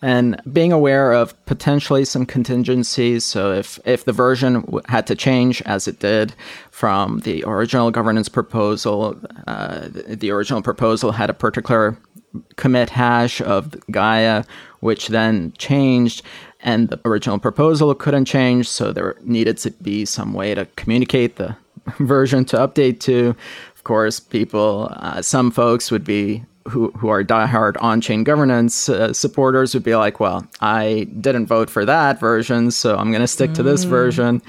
[0.00, 3.26] And being aware of potentially some contingencies.
[3.26, 6.34] So if if the version had to change as it did
[6.70, 11.98] from the original governance proposal, uh, the original proposal had a particular
[12.56, 14.44] commit hash of Gaia,
[14.80, 16.22] which then changed,
[16.62, 21.36] and the original proposal couldn't change, so there needed to be some way to communicate
[21.36, 21.56] the
[21.98, 23.34] version to update to.
[23.74, 29.12] Of course, people, uh, some folks would be who, who are diehard on-chain governance uh,
[29.12, 33.26] supporters would be like, well, I didn't vote for that version, so I'm going to
[33.26, 33.54] stick mm.
[33.54, 33.88] to this mm.
[33.88, 34.42] version.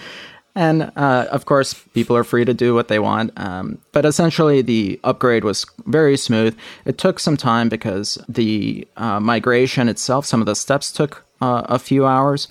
[0.55, 3.31] And uh, of course, people are free to do what they want.
[3.37, 6.57] Um, but essentially, the upgrade was very smooth.
[6.85, 11.63] It took some time because the uh, migration itself, some of the steps took uh,
[11.65, 12.47] a few hours.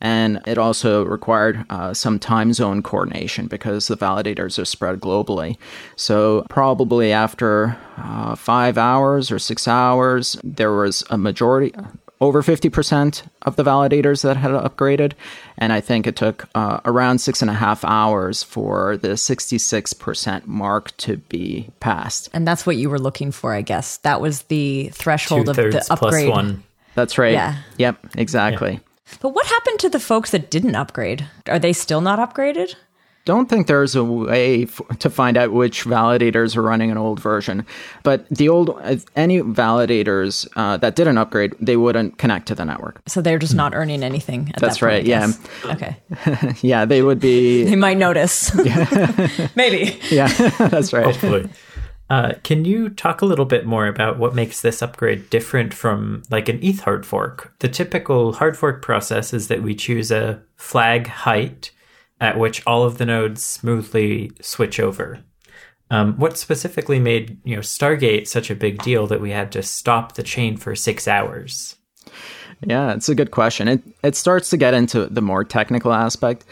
[0.00, 5.56] And it also required uh, some time zone coordination because the validators are spread globally.
[5.96, 11.74] So, probably after uh, five hours or six hours, there was a majority,
[12.20, 15.12] over 50% of the validators that had upgraded.
[15.56, 20.46] And I think it took uh, around six and a half hours for the 66%
[20.46, 22.28] mark to be passed.
[22.32, 23.98] And that's what you were looking for, I guess.
[23.98, 26.26] That was the threshold Two of the upgrade.
[26.26, 26.62] Plus one.
[26.94, 27.32] That's right.
[27.32, 27.58] Yeah.
[27.76, 28.72] Yep, exactly.
[28.72, 28.78] Yeah.
[29.20, 31.24] But what happened to the folks that didn't upgrade?
[31.48, 32.74] Are they still not upgraded?
[33.28, 37.20] Don't think there's a way f- to find out which validators are running an old
[37.20, 37.66] version.
[38.02, 38.70] But the old,
[39.16, 43.02] any validators uh, that didn't upgrade, they wouldn't connect to the network.
[43.06, 44.50] So they're just not earning anything.
[44.56, 45.04] That's that right.
[45.04, 45.30] yeah.
[45.66, 45.98] Okay.
[46.66, 47.64] yeah, they would be.
[47.68, 48.54] They might notice.
[49.54, 50.00] Maybe.
[50.10, 51.04] Yeah, that's right.
[51.04, 51.50] Hopefully.
[52.08, 56.22] Uh, can you talk a little bit more about what makes this upgrade different from
[56.30, 57.52] like an ETH hard fork?
[57.58, 61.72] The typical hard fork process is that we choose a flag height
[62.20, 65.20] at which all of the nodes smoothly switch over.
[65.90, 69.62] Um, what specifically made you know Stargate such a big deal that we had to
[69.62, 71.76] stop the chain for six hours?
[72.64, 73.68] Yeah, it's a good question.
[73.68, 76.44] It it starts to get into the more technical aspect.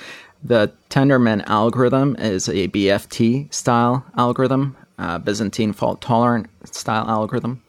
[0.42, 4.76] The Tendermint algorithm is a BFT style algorithm,
[5.24, 7.62] Byzantine fault tolerant style algorithm,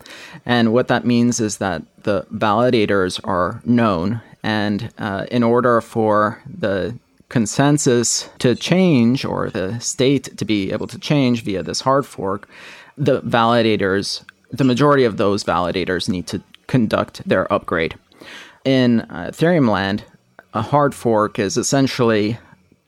[0.45, 6.41] and what that means is that the validators are known, and uh, in order for
[6.45, 6.97] the
[7.29, 12.47] consensus to change or the state to be able to change via this hard fork,
[12.97, 17.95] the validators, the majority of those validators need to conduct their upgrade.
[18.65, 20.03] in uh, Ethereum land,
[20.53, 22.37] a hard fork is essentially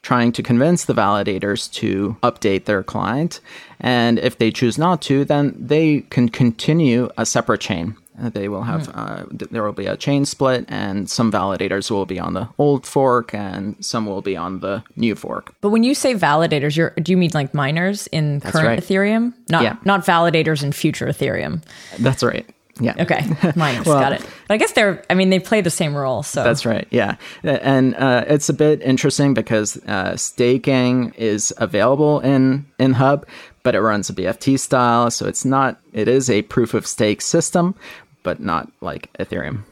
[0.10, 3.40] trying to convince the validators to update their client.
[3.80, 7.95] And if they choose not to, then they can continue a separate chain.
[8.19, 9.23] Uh, They will have, uh,
[9.53, 13.36] there will be a chain split, and some validators will be on the old fork,
[13.36, 15.53] and some will be on the new fork.
[15.61, 18.80] But when you say validators, you're, do you mean like miners in current right.
[18.81, 19.34] Ethereum?
[19.48, 19.76] Not Yeah.
[19.86, 21.61] not validators in future Ethereum.
[21.99, 22.49] That's right.
[22.80, 22.96] Yeah.
[23.00, 23.26] Okay,
[23.56, 24.22] miners, Well- got it.
[24.48, 25.04] But I guess they're.
[25.10, 26.24] I mean, they play the same role.
[26.24, 26.88] So That's right.
[26.90, 27.16] Yeah.
[27.44, 33.28] And uh, it's a bit interesting because uh, staking is available in, in Hub,
[33.64, 35.12] but it runs a BFT style.
[35.12, 37.76] So it's not, it is a proof of stake system,
[38.24, 39.64] but not like Ethereum,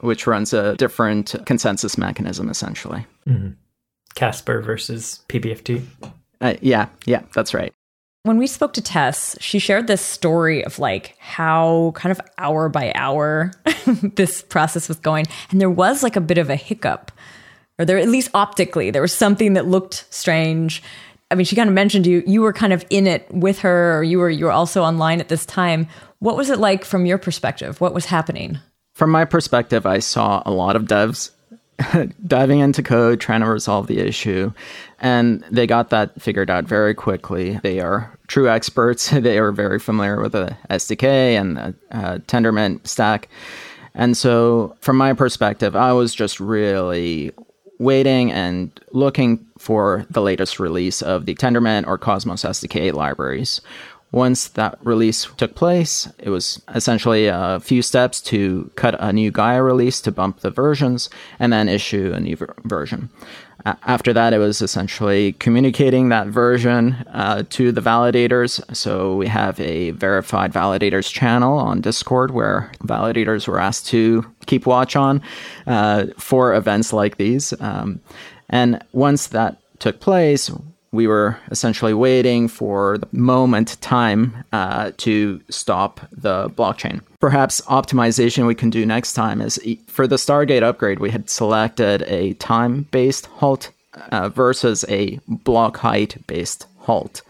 [0.00, 3.04] which runs a different consensus mechanism essentially.
[4.14, 5.84] Casper versus PBFT.
[6.40, 6.86] Uh, yeah.
[7.06, 7.22] Yeah.
[7.34, 7.72] That's right.
[8.22, 12.68] When we spoke to Tess, she shared this story of like how kind of hour
[12.68, 13.52] by hour
[14.14, 15.26] this process was going.
[15.50, 17.12] And there was like a bit of a hiccup,
[17.78, 20.82] or there, at least optically, there was something that looked strange.
[21.30, 23.98] I mean, she kind of mentioned you, you were kind of in it with her,
[23.98, 25.86] or you were, you were also online at this time.
[26.18, 27.80] What was it like from your perspective?
[27.80, 28.58] What was happening?
[28.92, 31.30] From my perspective, I saw a lot of devs
[32.26, 34.52] diving into code, trying to resolve the issue.
[35.00, 37.58] And they got that figured out very quickly.
[37.62, 39.10] They are true experts.
[39.12, 41.04] they are very familiar with the SDK
[41.40, 43.28] and the uh, Tendermint stack.
[43.94, 47.32] And so, from my perspective, I was just really
[47.80, 53.60] waiting and looking for the latest release of the Tendermint or Cosmos SDK libraries.
[54.12, 59.30] Once that release took place, it was essentially a few steps to cut a new
[59.30, 61.08] Gaia release to bump the versions
[61.38, 63.08] and then issue a new ver- version.
[63.64, 68.74] After that, it was essentially communicating that version uh, to the validators.
[68.74, 74.66] So we have a verified validators channel on Discord where validators were asked to keep
[74.66, 75.20] watch on
[75.66, 77.52] uh, for events like these.
[77.60, 78.00] Um,
[78.48, 80.50] and once that took place,
[80.92, 87.00] we were essentially waiting for the moment time uh, to stop the blockchain.
[87.20, 92.02] Perhaps optimization we can do next time is for the Stargate upgrade, we had selected
[92.02, 93.70] a time based halt
[94.10, 97.22] uh, versus a block height based halt.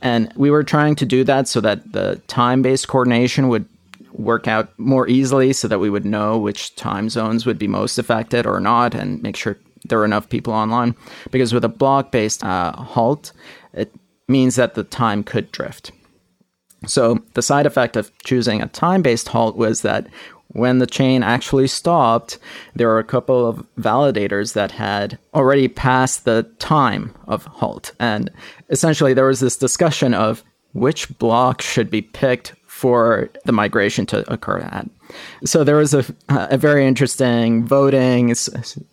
[0.00, 3.66] And we were trying to do that so that the time based coordination would
[4.12, 7.98] work out more easily so that we would know which time zones would be most
[7.98, 9.56] affected or not and make sure
[9.88, 10.94] there are enough people online.
[11.30, 13.32] Because with a block based uh, halt,
[13.72, 13.92] it
[14.28, 15.92] means that the time could drift.
[16.86, 20.08] So the side effect of choosing a time based halt was that
[20.48, 22.38] when the chain actually stopped,
[22.74, 27.92] there were a couple of validators that had already passed the time of halt.
[27.98, 28.30] And
[28.68, 30.42] essentially, there was this discussion of
[30.72, 34.88] which block should be picked for the migration to occur at.
[35.44, 38.34] So there was a, a very interesting voting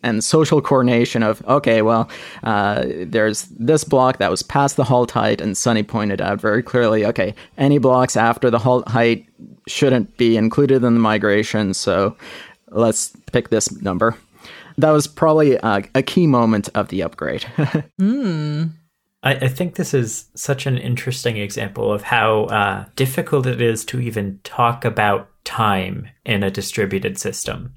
[0.04, 2.10] and social coordination of okay, well,
[2.44, 6.64] uh, there's this block that was past the halt height, and Sunny pointed out very
[6.64, 9.26] clearly, okay, any blocks after the halt height
[9.68, 12.16] shouldn't be included in the migration, so
[12.70, 14.16] let's pick this number.
[14.78, 17.46] That was probably a, a key moment of the upgrade.
[19.22, 23.84] I, I think this is such an interesting example of how uh, difficult it is
[23.86, 27.74] to even talk about time in a distributed system.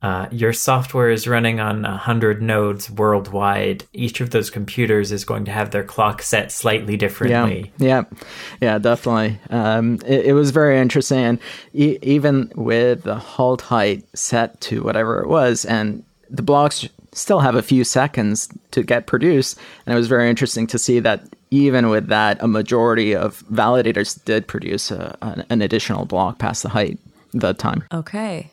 [0.00, 3.84] Uh, your software is running on 100 nodes worldwide.
[3.92, 7.72] Each of those computers is going to have their clock set slightly differently.
[7.76, 8.18] Yeah, yeah,
[8.60, 9.38] yeah, definitely.
[9.50, 11.38] Um, it, it was very interesting, and
[11.74, 17.40] e- even with the halt height set to whatever it was, and the blocks still
[17.40, 21.24] have a few seconds to get produced, and it was very interesting to see that
[21.50, 26.62] even with that, a majority of validators did produce a, an, an additional block past
[26.62, 26.98] the height,
[27.32, 27.84] the time.
[27.92, 28.52] Okay.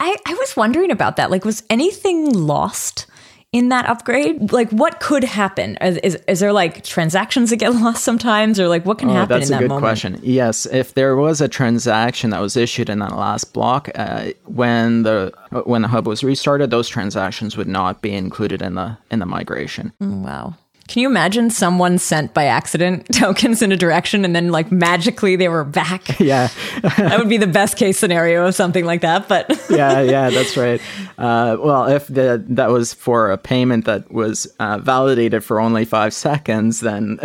[0.00, 1.30] I, I was wondering about that.
[1.30, 3.06] Like, was anything lost
[3.52, 4.52] in that upgrade?
[4.52, 5.76] Like, what could happen?
[5.80, 9.38] Is, is, there like transactions that get lost sometimes, or like what can Oh, happen
[9.40, 9.82] that's a that good moment?
[9.82, 10.20] question.
[10.22, 15.02] Yes, if there was a transaction that was issued in that last block, uh, when
[15.02, 15.32] the
[15.64, 19.26] when the hub was restarted, those transactions would not be included in the in the
[19.26, 19.92] migration.
[20.00, 20.54] Wow.
[20.88, 25.36] Can you imagine someone sent by accident tokens in a direction and then like magically
[25.36, 26.20] they were back?
[26.22, 26.48] Yeah,
[26.82, 29.28] that would be the best case scenario of something like that.
[29.28, 30.80] But yeah, yeah, that's right.
[31.18, 35.84] Uh, well, if the, that was for a payment that was uh, validated for only
[35.84, 37.18] five seconds, then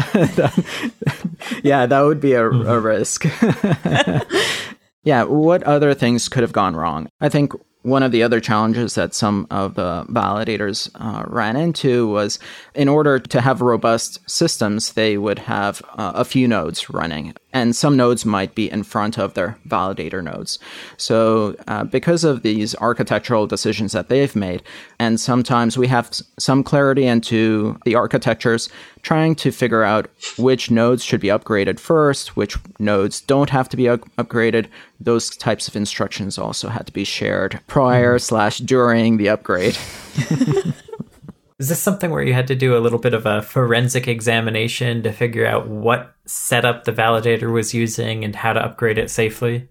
[1.64, 3.26] yeah, that would be a, a risk.
[5.04, 7.08] yeah, what other things could have gone wrong?
[7.22, 7.54] I think
[7.88, 12.38] one of the other challenges that some of the validators uh, ran into was
[12.76, 17.34] in order to have robust systems, they would have uh, a few nodes running.
[17.58, 20.60] And some nodes might be in front of their validator nodes.
[20.98, 24.62] So, uh, because of these architectural decisions that they've made,
[25.00, 28.70] and sometimes we have some clarity into the architectures,
[29.02, 30.08] trying to figure out
[30.38, 34.68] which nodes should be upgraded first, which nodes don't have to be up- upgraded.
[35.00, 39.78] Those types of instructions also had to be shared prior slash during the upgrade.
[41.60, 45.02] Is this something where you had to do a little bit of a forensic examination
[45.02, 49.68] to figure out what setup the validator was using and how to upgrade it safely?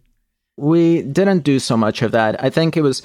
[0.57, 2.43] We didn't do so much of that.
[2.43, 3.03] I think it was,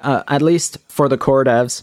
[0.00, 1.82] uh, at least for the core devs,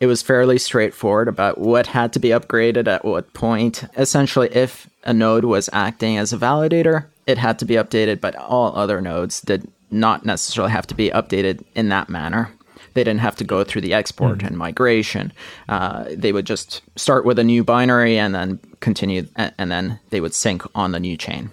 [0.00, 3.84] it was fairly straightforward about what had to be upgraded at what point.
[3.96, 8.34] Essentially, if a node was acting as a validator, it had to be updated, but
[8.34, 12.50] all other nodes did not necessarily have to be updated in that manner.
[12.96, 14.46] They didn't have to go through the export mm.
[14.46, 15.34] and migration.
[15.68, 20.00] Uh, they would just start with a new binary and then continue, and, and then
[20.08, 21.50] they would sync on the new chain.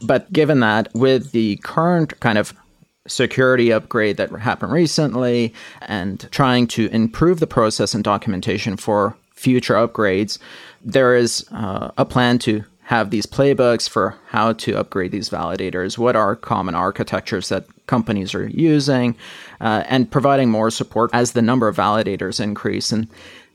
[0.00, 2.54] But given that, with the current kind of
[3.08, 5.52] security upgrade that happened recently
[5.82, 10.38] and trying to improve the process and documentation for future upgrades,
[10.84, 15.98] there is uh, a plan to have these playbooks for how to upgrade these validators,
[15.98, 19.16] what are common architectures that companies are using,
[19.60, 23.08] uh, and providing more support as the number of validators increase, and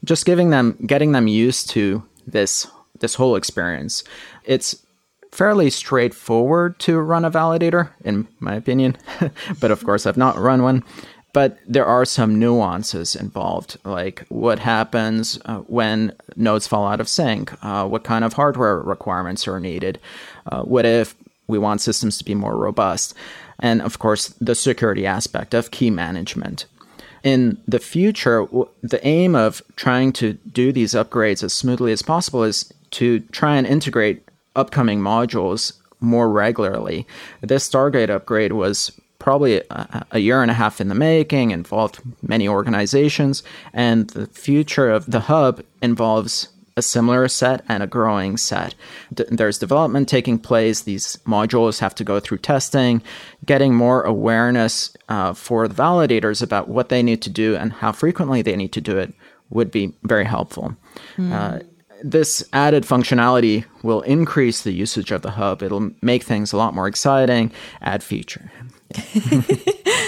[0.03, 2.68] just giving them, getting them used to this
[2.99, 4.03] this whole experience.
[4.44, 4.86] It's
[5.32, 8.98] fairly straightforward to run a validator, in my opinion,
[9.60, 10.84] but of course I've not run one
[11.36, 17.10] but there are some nuances involved, like what happens uh, when nodes fall out of
[17.10, 19.99] sync, uh, what kind of hardware requirements are needed,
[20.45, 21.14] uh, what if
[21.48, 23.14] we want systems to be more robust,
[23.60, 26.65] and of course, the security aspect of key management.
[27.23, 28.45] In the future,
[28.84, 33.56] the aim of trying to do these upgrades as smoothly as possible is to try
[33.57, 34.23] and integrate
[34.56, 37.07] upcoming modules more regularly.
[37.41, 39.64] This Stargate upgrade was probably
[40.11, 43.41] a, year and a half in the making, involved many organizations,
[43.73, 48.76] and the future of the hub involves a similar set and a growing set.
[49.14, 50.81] D- there's development taking place.
[50.81, 53.02] These modules have to go through testing,
[53.45, 57.91] getting more awareness uh, for the validators about what they need to do and how
[57.91, 59.14] frequently they need to do it
[59.49, 60.76] would be very helpful.
[61.18, 61.31] Mm.
[61.31, 61.64] Uh,
[62.03, 65.64] this added functionality will increase the usage of the hub.
[65.64, 68.52] It'll make things a lot more exciting, add feature.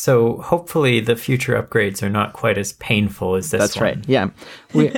[0.00, 3.84] so hopefully the future upgrades are not quite as painful as this That's one.
[3.84, 4.08] right.
[4.08, 4.30] Yeah.
[4.72, 4.92] We,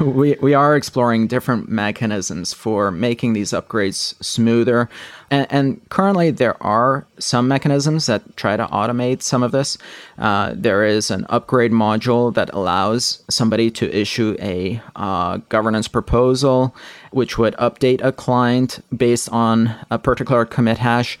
[0.00, 4.88] we we are exploring different mechanisms for making these upgrades smoother.
[5.30, 9.78] And, and, currently there are some mechanisms that try to automate some of this.
[10.18, 16.74] Uh, there is an upgrade module that allows somebody to issue a uh, governance proposal,
[17.12, 21.16] which would update a client based on a particular commit hash.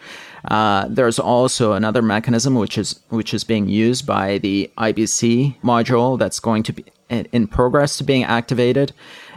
[0.46, 6.18] Uh, there's also another mechanism which is which is being used by the IBC module
[6.18, 8.92] that's going to be in progress to being activated.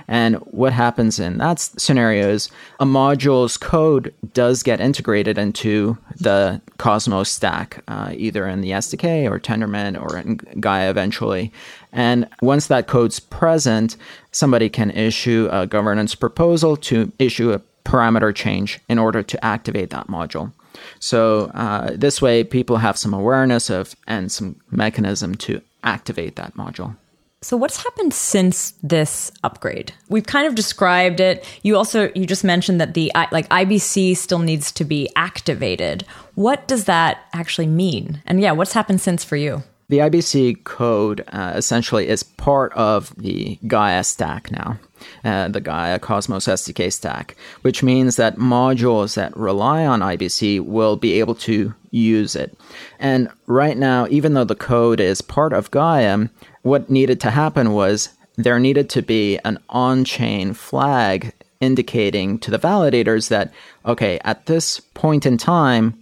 [0.08, 2.50] And what happens in that scenario is
[2.80, 9.30] a module's code does get integrated into the Cosmos stack, uh, either in the SDK
[9.30, 11.52] or Tendermint or in Gaia eventually.
[11.92, 13.98] And once that code's present,
[14.32, 19.90] somebody can issue a governance proposal to issue a parameter change in order to activate
[19.90, 20.52] that module.
[21.00, 26.56] So uh, this way, people have some awareness of and some mechanism to activate that
[26.56, 26.96] module.
[27.42, 29.94] So what's happened since this upgrade?
[30.10, 31.46] We've kind of described it.
[31.62, 36.06] You also you just mentioned that the like IBC still needs to be activated.
[36.34, 38.24] What does that actually mean?
[38.26, 39.62] And yeah, what's happened since for you?
[39.90, 44.80] The IBC code uh, essentially is part of the Gaia stack now
[45.24, 50.96] uh, the Gaia Cosmos SDK stack, which means that modules that rely on IBC will
[50.96, 52.58] be able to use it.
[53.00, 56.28] And right now, even though the code is part of Gaia,
[56.62, 62.52] what needed to happen was there needed to be an on chain flag indicating to
[62.52, 63.54] the validators that,
[63.86, 65.98] okay, at this point in time,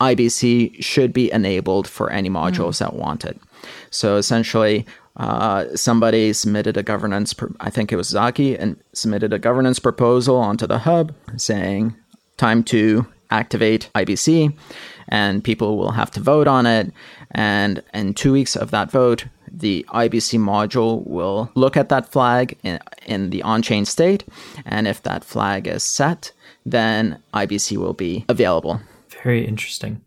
[0.00, 2.78] IBC should be enabled for any modules mm.
[2.78, 3.38] that want it.
[3.90, 4.86] So essentially,
[5.16, 10.36] uh, somebody submitted a governance, I think it was Zaki, and submitted a governance proposal
[10.36, 11.94] onto the hub saying,
[12.36, 14.56] time to activate IBC,
[15.08, 16.92] and people will have to vote on it.
[17.32, 22.58] And in two weeks of that vote, the IBC module will look at that flag
[22.62, 24.24] in, in the on chain state.
[24.64, 26.32] And if that flag is set,
[26.66, 28.80] then IBC will be available.
[29.22, 30.00] Very interesting.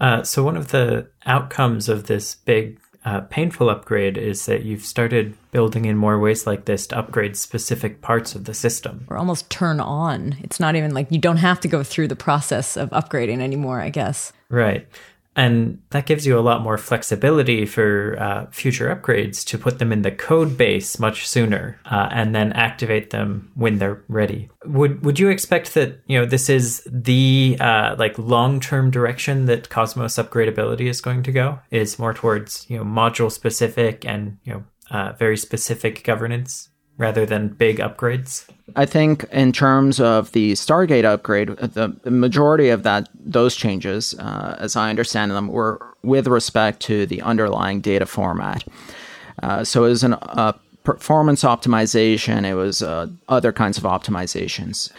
[0.00, 4.84] Uh, so, one of the outcomes of this big uh, painful upgrade is that you've
[4.84, 9.06] started building in more ways like this to upgrade specific parts of the system.
[9.08, 10.36] Or almost turn on.
[10.42, 13.80] It's not even like you don't have to go through the process of upgrading anymore,
[13.80, 14.32] I guess.
[14.48, 14.88] Right.
[15.36, 19.92] And that gives you a lot more flexibility for uh, future upgrades to put them
[19.92, 24.48] in the code base much sooner uh, and then activate them when they're ready.
[24.64, 29.44] Would would you expect that you know this is the uh, like long term direction
[29.44, 31.58] that Cosmos upgradability is going to go?
[31.70, 37.26] Is more towards you know module specific and you know uh, very specific governance rather
[37.26, 38.48] than big upgrades?
[38.74, 44.14] I think in terms of the Stargate upgrade, the, the majority of that those changes,
[44.18, 48.64] uh, as I understand them, were with respect to the underlying data format.
[49.42, 50.52] Uh, so it was a uh,
[50.84, 52.44] performance optimization.
[52.44, 54.90] It was uh, other kinds of optimizations.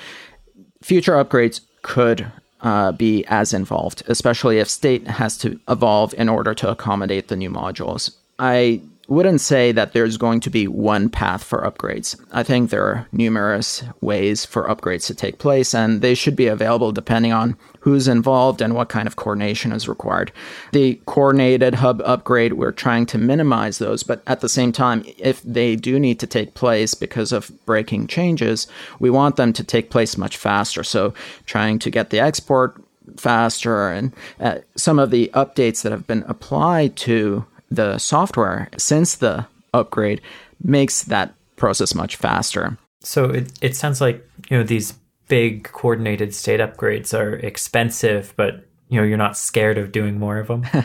[0.82, 6.54] Future upgrades could uh, be as involved, especially if state has to evolve in order
[6.54, 8.16] to accommodate the new modules.
[8.40, 12.20] I wouldn't say that there's going to be one path for upgrades.
[12.32, 16.48] I think there are numerous ways for upgrades to take place, and they should be
[16.48, 20.32] available depending on who's involved and what kind of coordination is required.
[20.74, 25.42] The coordinated hub upgrade, we're trying to minimize those, but at the same time, if
[25.42, 28.68] they do need to take place because of breaking changes,
[29.00, 30.84] we want them to take place much faster.
[30.84, 31.14] So
[31.46, 32.84] trying to get the export
[33.16, 39.16] faster and uh, some of the updates that have been applied to the software since
[39.16, 40.22] the upgrade
[40.64, 42.78] makes that process much faster.
[43.02, 44.94] So it, it sounds like, you know, these
[45.28, 50.38] big coordinated state upgrades are expensive, but you know you're not scared of doing more
[50.38, 50.66] of them?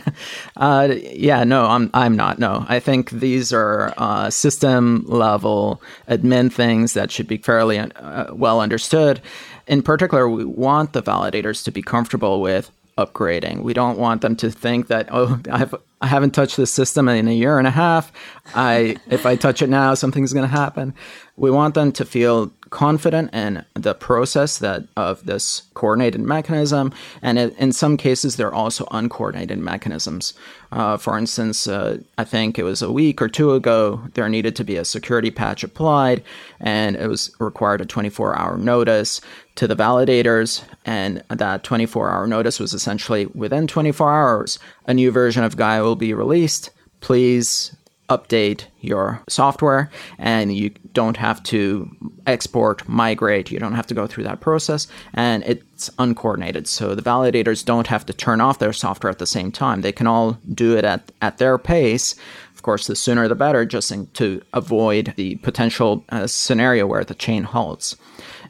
[0.55, 2.63] Uh, yeah no i'm i'm not no.
[2.69, 8.61] I think these are uh, system level admin things that should be fairly uh, well
[8.61, 9.21] understood.
[9.67, 13.63] In particular we want the validators to be comfortable with upgrading.
[13.63, 17.27] We don't want them to think that oh, I've I haven't touched this system in
[17.27, 18.11] a year and a half.
[18.53, 20.93] I if I touch it now, something's going to happen.
[21.35, 26.91] We want them to feel confident in the process that of this coordinated mechanism,
[27.21, 30.33] and it, in some cases, there are also uncoordinated mechanisms.
[30.71, 34.55] Uh, for instance, uh, I think it was a week or two ago, there needed
[34.55, 36.23] to be a security patch applied,
[36.59, 39.21] and it was required a 24-hour notice
[39.53, 45.43] to the validators, and that 24-hour notice was essentially within 24 hours, a new version
[45.43, 46.71] of Gaia will be released.
[47.01, 47.75] Please
[48.17, 51.89] update your software and you don't have to
[52.27, 56.67] export, migrate, you don't have to go through that process and it's uncoordinated.
[56.67, 59.81] So the validators don't have to turn off their software at the same time.
[59.81, 62.15] They can all do it at, at their pace.
[62.53, 67.15] Of course, the sooner the better, just to avoid the potential uh, scenario where the
[67.15, 67.97] chain halts.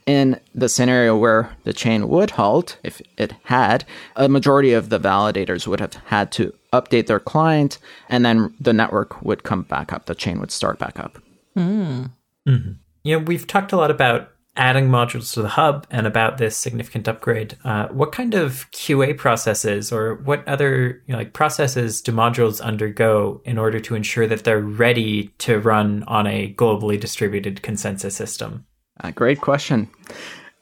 [0.05, 3.85] In the scenario where the chain would halt, if it had,
[4.15, 7.77] a majority of the validators would have had to update their client,
[8.09, 10.07] and then the network would come back up.
[10.07, 11.19] The chain would start back up.
[11.55, 12.11] Mm.
[12.47, 12.71] Mm-hmm.
[13.03, 16.55] You know, we've talked a lot about adding modules to the hub and about this
[16.55, 17.57] significant upgrade.
[17.63, 22.61] Uh, what kind of QA processes or what other you know, like processes do modules
[22.61, 28.15] undergo in order to ensure that they're ready to run on a globally distributed consensus
[28.15, 28.65] system?
[29.03, 29.89] Uh, great question.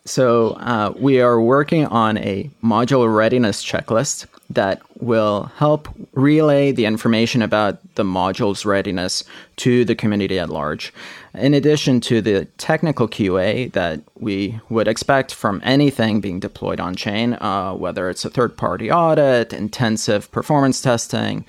[0.04, 6.86] So, uh, we are working on a module readiness checklist that will help relay the
[6.86, 9.24] information about the module's readiness
[9.58, 10.92] to the community at large.
[11.34, 16.96] In addition to the technical QA that we would expect from anything being deployed on
[16.96, 21.46] chain, uh, whether it's a third party audit, intensive performance testing,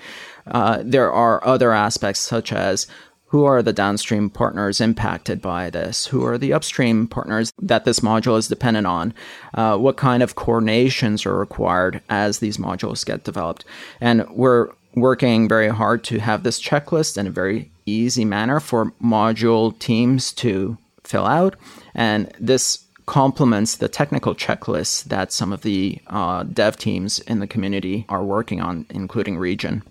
[0.47, 2.87] uh, there are other aspects such as
[3.33, 6.05] who are the downstream partners impacted by this?
[6.05, 9.11] Who are the upstream partners that this module is dependent on?
[9.55, 13.65] Uh, what kind of coordinations are required as these modules get developed?
[13.99, 18.91] And we're working very hard to have this checklist in a very easy manner for
[19.03, 21.55] module teams to fill out.
[21.95, 27.47] And this complements the technical checklists that some of the uh, dev teams in the
[27.47, 29.81] community are working on, including Regen.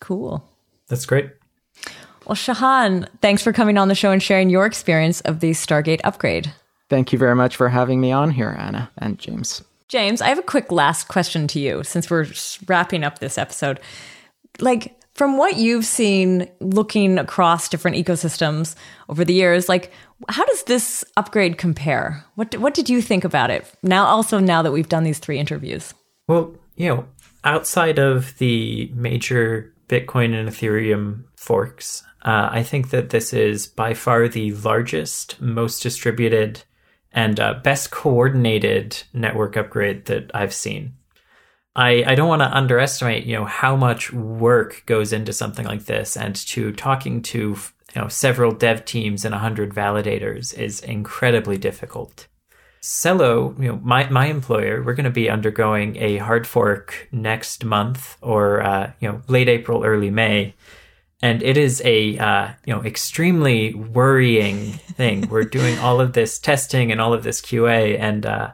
[0.00, 0.44] Cool.
[0.88, 1.30] That's great.
[2.30, 6.00] Well, Shahan, thanks for coming on the show and sharing your experience of the Stargate
[6.04, 6.52] upgrade.
[6.88, 9.64] Thank you very much for having me on here, Anna and James.
[9.88, 12.28] James, I have a quick last question to you since we're
[12.68, 13.80] wrapping up this episode.
[14.60, 18.76] Like, from what you've seen looking across different ecosystems
[19.08, 19.90] over the years, like,
[20.28, 22.24] how does this upgrade compare?
[22.36, 23.68] What, what did you think about it?
[23.82, 25.94] Now, also, now that we've done these three interviews.
[26.28, 27.06] Well, you know,
[27.42, 33.94] outside of the major Bitcoin and Ethereum forks, uh, I think that this is by
[33.94, 36.62] far the largest, most distributed,
[37.12, 40.94] and uh, best coordinated network upgrade that I've seen.
[41.74, 45.84] I, I don't want to underestimate, you know, how much work goes into something like
[45.84, 47.56] this and to talking to, you
[47.96, 52.26] know, several dev teams and 100 validators is incredibly difficult.
[52.82, 57.64] Celo, you know, my, my employer, we're going to be undergoing a hard fork next
[57.64, 60.54] month or, uh, you know, late April, early May.
[61.22, 65.28] And it is a, uh, you know, extremely worrying thing.
[65.28, 68.52] we're doing all of this testing and all of this QA and, uh,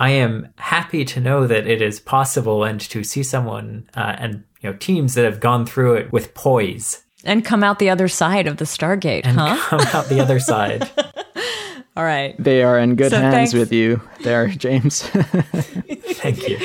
[0.00, 4.44] I am happy to know that it is possible and to see someone uh, and
[4.60, 8.06] you know teams that have gone through it with poise and come out the other
[8.06, 9.56] side of the Stargate, and huh?
[9.58, 10.88] come out the other side.
[11.96, 12.36] All right.
[12.38, 15.02] They are in good So hands thanks- with you there, James.
[15.02, 16.58] Thank you.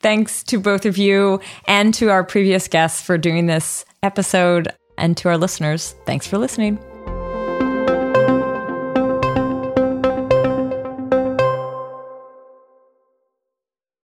[0.00, 4.68] Thanks to both of you and to our previous guests for doing this episode,
[4.98, 6.78] and to our listeners, thanks for listening.